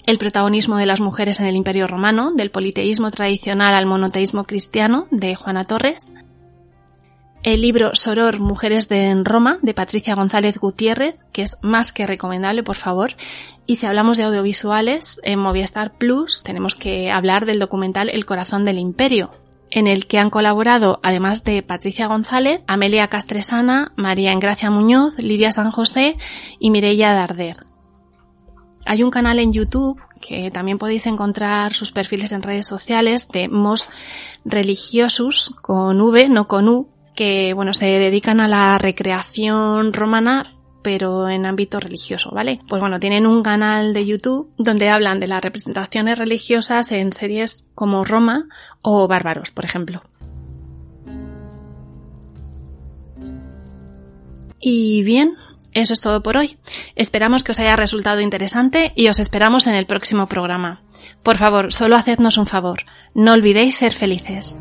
[0.07, 5.09] El protagonismo de las mujeres en el Imperio Romano, del politeísmo tradicional al monoteísmo cristiano,
[5.11, 6.13] de Juana Torres
[7.47, 12.05] el libro Soror Mujeres de en Roma de Patricia González Gutiérrez, que es más que
[12.05, 13.13] recomendable, por favor.
[13.67, 18.65] Y si hablamos de audiovisuales, en Movistar Plus tenemos que hablar del documental El corazón
[18.65, 19.31] del imperio,
[19.71, 25.53] en el que han colaborado, además de Patricia González, Amelia Castresana, María Engracia Muñoz, Lidia
[25.53, 26.17] San José
[26.59, 27.59] y Mireia Darder.
[28.87, 33.49] Hay un canal en YouTube que también podéis encontrar sus perfiles en redes sociales de
[33.49, 33.91] Mos
[34.45, 40.53] Religiosus con V, no con U, que bueno, se dedican a la recreación romana
[40.87, 42.61] pero en ámbito religioso, ¿vale?
[42.68, 47.68] Pues bueno, tienen un canal de YouTube donde hablan de las representaciones religiosas en series
[47.74, 48.47] como Roma
[48.82, 50.05] o Bárbaros, por ejemplo.
[54.61, 55.34] Y bien,
[55.81, 56.57] eso es todo por hoy.
[56.95, 60.83] Esperamos que os haya resultado interesante y os esperamos en el próximo programa.
[61.22, 62.85] Por favor, solo hacednos un favor.
[63.14, 64.59] No olvidéis ser felices.